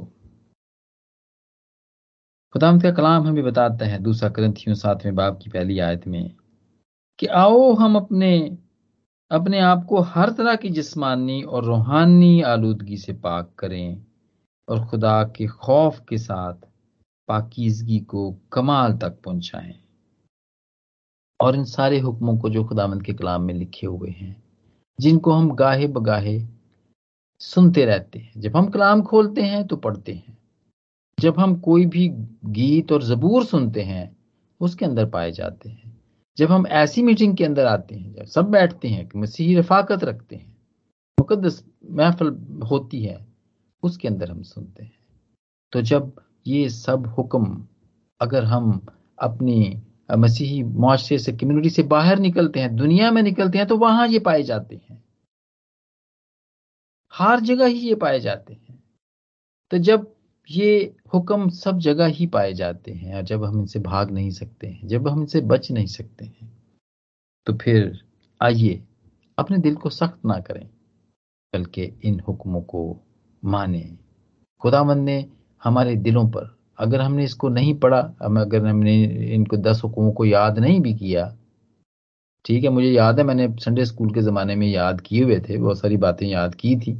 खुदाम 2.53 2.79
का 2.79 2.91
कलाम 2.91 3.27
हमें 3.27 3.43
बताता 3.43 3.85
है, 3.85 3.99
दूसरा 3.99 4.29
ग्रंथियों 4.29 4.75
सातवें 4.75 5.15
बाप 5.15 5.39
की 5.43 5.49
पहली 5.49 5.79
आयत 5.79 6.07
में, 6.07 6.35
कि 7.19 7.25
आओ 7.25 7.73
हम 7.73 7.95
अपने 7.95 8.57
अपने 9.31 9.59
आप 9.59 9.85
को 9.85 9.99
हर 9.99 10.29
तरह 10.29 10.55
की 10.55 10.69
जिस्मानी 10.69 11.41
और 11.41 11.65
रूहानी 11.65 12.41
आलूदगी 12.41 12.97
से 12.97 13.13
पाक 13.13 13.51
करें 13.59 14.05
और 14.69 14.85
खुदा 14.85 15.23
के 15.23 15.47
खौफ 15.47 16.03
के 16.09 16.17
साथ 16.17 16.53
पाकिजगी 17.27 17.99
को 17.99 18.35
कमाल 18.53 18.97
तक 18.97 19.17
पहुंचाएँ। 19.25 19.75
और 21.41 21.55
इन 21.55 21.63
सारे 21.63 21.99
हुक्मों 21.99 22.37
को 22.37 22.49
जो 22.49 22.63
खुदामंद 22.63 23.03
के 23.03 23.13
कलाम 23.13 23.41
में 23.41 23.53
लिखे 23.53 23.87
हुए 23.87 24.09
हैं, 24.09 24.43
जिनको 24.99 25.31
हम 25.31 25.55
गाहे 25.55 25.87
बगाहे 25.87 26.45
सुनते 27.39 27.85
रहते 27.85 28.19
हैं। 28.19 28.33
जब 28.37 28.57
हम 28.57 28.69
कलाम 28.69 29.01
खोलते 29.01 29.41
हैं 29.41 29.67
तो 29.67 29.75
पढ़ते 29.75 30.13
हैं। 30.13 30.42
जब 31.23 31.39
हम 31.39 31.59
कोई 31.59 31.85
भी 31.85 32.09
गीत 32.45 32.91
और 32.91 33.03
जबूर 33.03 33.45
सुनते 33.45 33.81
हैं, 33.81 34.17
उसके 34.59 34.85
अंदर 34.85 35.05
पाए 35.05 35.31
जाते 35.31 35.69
हैं। 35.69 36.01
जब 36.37 36.51
हम 36.51 36.67
ऐसी 36.67 37.03
मीटिंग 37.03 37.37
के 37.37 37.45
अंदर 37.45 37.65
आते 37.65 37.95
हैं, 37.95 38.13
जब 38.13 38.25
सब 38.25 38.45
बैठते 38.45 38.87
हैं, 38.87 39.07
कि 39.07 39.19
मसीही 39.19 39.55
रफाकत 39.55 40.03
रखते 40.03 40.35
हैं 40.35 40.57
मुकदस 41.19 41.65
महफल 41.91 42.27
होती 42.71 43.03
है, 43.03 43.27
उसके 43.83 44.07
अंदर 44.07 44.31
हम 44.31 44.41
सुनते 44.41 44.83
हैं। 44.83 44.97
तो 45.71 45.81
जब 45.81 46.13
ये 46.47 46.69
सब 46.69 47.07
हुक्म 47.07 47.67
अगर 48.21 48.43
हम 48.43 48.85
अपनी 49.19 49.81
मसीही 50.17 50.63
मुआरे 50.63 51.17
से 51.17 51.31
कम्युनिटी 51.31 51.69
से 51.69 51.83
बाहर 51.83 52.19
निकलते 52.19 52.59
हैं, 52.59 52.75
दुनिया 52.75 53.11
में 53.11 53.21
निकलते 53.23 53.57
हैं 53.57 53.67
तो 53.67 53.77
वहाँ 53.77 54.07
ये 54.07 54.19
पाए 54.19 54.43
जाते 54.43 54.75
हैं। 54.75 55.03
हर 57.13 57.39
जगह 57.39 57.65
ही 57.65 57.79
ये 57.79 57.95
पाए 57.95 58.19
जाते 58.19 58.53
हैं। 58.53 58.83
तो 59.71 59.77
जब 59.77 60.15
ये 60.51 60.95
हुक्म 61.13 61.49
सब 61.49 61.79
जगह 61.79 62.05
ही 62.07 62.25
पाए 62.27 62.53
जाते 62.53 62.91
हैं 62.91 63.15
और 63.15 63.21
जब 63.23 63.43
हम 63.43 63.59
इनसे 63.59 63.79
भाग 63.81 64.11
नहीं 64.11 64.29
सकते 64.31 64.67
हैं, 64.67 64.87
जब 64.87 65.07
हम 65.07 65.21
इनसे 65.21 65.41
बच 65.43 65.71
नहीं 65.71 65.85
सकते 65.87 66.25
हैं 66.25 66.51
तो 67.47 67.53
फिर 67.53 67.99
आइए 68.41 68.81
अपने 69.37 69.57
दिल 69.57 69.75
को 69.75 69.89
सख्त 69.89 70.25
ना 70.25 70.39
करें, 70.39 70.65
बल्कि 71.53 71.83
इन 72.03 72.19
हुक्मों 72.19 72.61
को 72.63 72.81
माने। 73.43 73.81
खुदावंद 74.61 75.05
ने 75.05 75.25
हमारे 75.61 75.95
दिलों 75.97 76.27
पर, 76.29 76.55
अगर 76.79 77.01
हमने 77.01 77.23
इसको 77.23 77.49
नहीं 77.49 77.73
पढ़ा 77.79 77.99
अगर 78.21 78.65
हमने 78.65 79.03
इनको 79.35 79.57
दस 79.59 79.81
हुक्मों 79.83 80.11
को 80.11 80.25
याद 80.25 80.59
नहीं 80.59 80.79
भी 80.81 80.93
किया, 80.93 81.25
ठीक 82.45 82.63
है, 82.63 82.69
मुझे 82.69 82.91
याद 82.91 83.19
है, 83.19 83.25
मैंने 83.25 83.47
संडे 83.59 83.85
स्कूल 83.85 84.13
के 84.13 84.21
ज़माने 84.21 84.55
में 84.55 84.67
याद 84.67 85.01
किए 85.01 85.23
हुए 85.23 85.39
थे, 85.39 85.57
बहुत 85.57 85.79
सारी 85.79 85.97
बातें 85.97 86.27
याद 86.27 86.55
की 86.55 86.75
थी, 86.77 86.93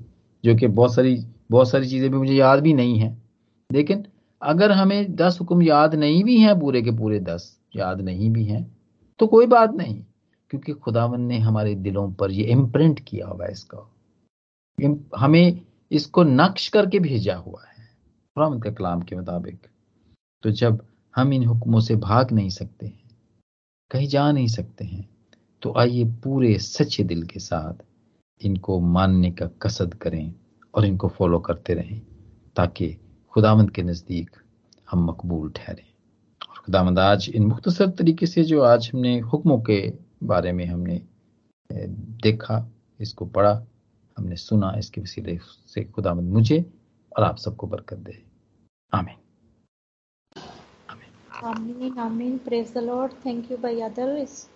जो 0.43 0.55
कि 0.55 0.67
बहुत 0.69 0.95
सारी 0.95 1.17
बहुत 1.51 1.69
सारी 1.69 1.89
चीज़ें 1.89 2.09
भी 2.11 2.17
मुझे 2.17 2.33
याद 2.33 2.59
भी 2.59 2.73
नहीं 2.73 2.99
है। 2.99 3.22
लेकिन 3.69 4.05
अगर 4.41 4.71
हमें 4.71 5.15
दस 5.15 5.37
हुक्म 5.41 5.61
याद 5.61 5.95
नहीं 5.95 6.23
भी 6.23 6.37
हैं, 6.39 6.59
पूरे 6.59 6.81
के 6.81 6.91
पूरे 6.91 7.19
दस 7.21 7.57
याद 7.75 8.01
नहीं 8.01 8.29
भी 8.29 8.43
हैं 8.45 8.65
तो 9.19 9.27
कोई 9.27 9.45
बात 9.47 9.73
नहीं, 9.73 10.03
क्योंकि 10.51 10.73
खुदावन 10.73 11.21
ने 11.21 11.37
हमारे 11.39 11.75
दिलों 11.77 12.11
पर 12.13 12.31
ये 12.31 12.43
इम्प्रिंट 12.51 12.99
किया 12.99 13.27
हुआ 13.27 13.45
है 13.45 13.51
इसका। 13.51 13.89
हमें 15.17 15.61
इसको 15.91 16.23
नक्श 16.23 16.67
करके 16.69 16.99
भेजा 16.99 17.35
हुआ 17.37 17.61
है 17.61 17.85
खुदावन 17.85 18.59
के 18.61 18.71
कलाम 18.71 19.01
के 19.01 19.15
मुताबिक। 19.15 19.67
तो 20.43 20.51
जब 20.51 20.85
हम 21.13 21.33
इन 21.33 21.45
हुक्मों 21.45 21.79
से 21.79 21.95
भाग 21.97 22.31
नहीं 22.31 22.49
सकते 22.51 22.85
हैं, 22.85 23.01
कहीं 23.91 24.07
जा 24.07 24.31
नहीं 24.31 24.47
सकते 24.49 24.85
हैं 24.85 25.07
तो 25.61 25.73
आइए 25.77 26.03
पूरे 26.23 26.57
सच्चे 26.59 27.03
दिल 27.05 27.23
के 27.23 27.39
साथ 27.39 27.83
इनको 28.41 28.79
मानने 28.81 29.31
का 29.31 29.47
कसद 29.61 29.93
करें 29.93 30.33
और 30.73 30.85
इनको 30.85 31.07
फॉलो 31.09 31.39
करते 31.39 31.73
रहें, 31.73 32.01
ताकि 32.55 32.95
खुदामंद 33.33 33.71
के 33.71 33.81
नज़दीक 33.81 34.35
हम 34.91 35.05
मकबूल 35.05 35.51
ठहरें। 35.51 35.85
और 36.49 36.57
खुदामंद 36.57 36.99
आज 36.99 37.29
इन 37.29 37.45
मुख्तसर 37.45 37.89
तरीके 37.89 38.25
से 38.25 38.43
जो 38.43 38.61
आज 38.61 38.89
हमने 38.93 39.19
हुक्मों 39.19 39.57
के 39.61 39.93
बारे 40.23 40.51
में 40.51 40.65
हमने 40.65 41.01
देखा, 42.23 42.69
इसको 42.99 43.25
पढ़ा, 43.25 43.65
हमने 44.17 44.35
सुना, 44.35 44.73
इसके 44.77 45.01
वसीले 45.01 45.39
से 45.67 45.83
खुदामंद 45.83 46.33
मुझे 46.33 46.59
और 47.17 47.23
आप 47.23 47.37
सबको 47.37 47.67
बरकत 47.67 47.97
दे। 47.97 48.23
आमीन। 48.93 49.17
आमीन। 51.43 51.97
आमीन 51.99 52.37
praise 52.37 52.73
the 52.73 52.77
Lord 52.77 53.11
thank 53.25 53.51
you 53.51 53.57
भाई 53.57 53.81
इस 54.21 54.49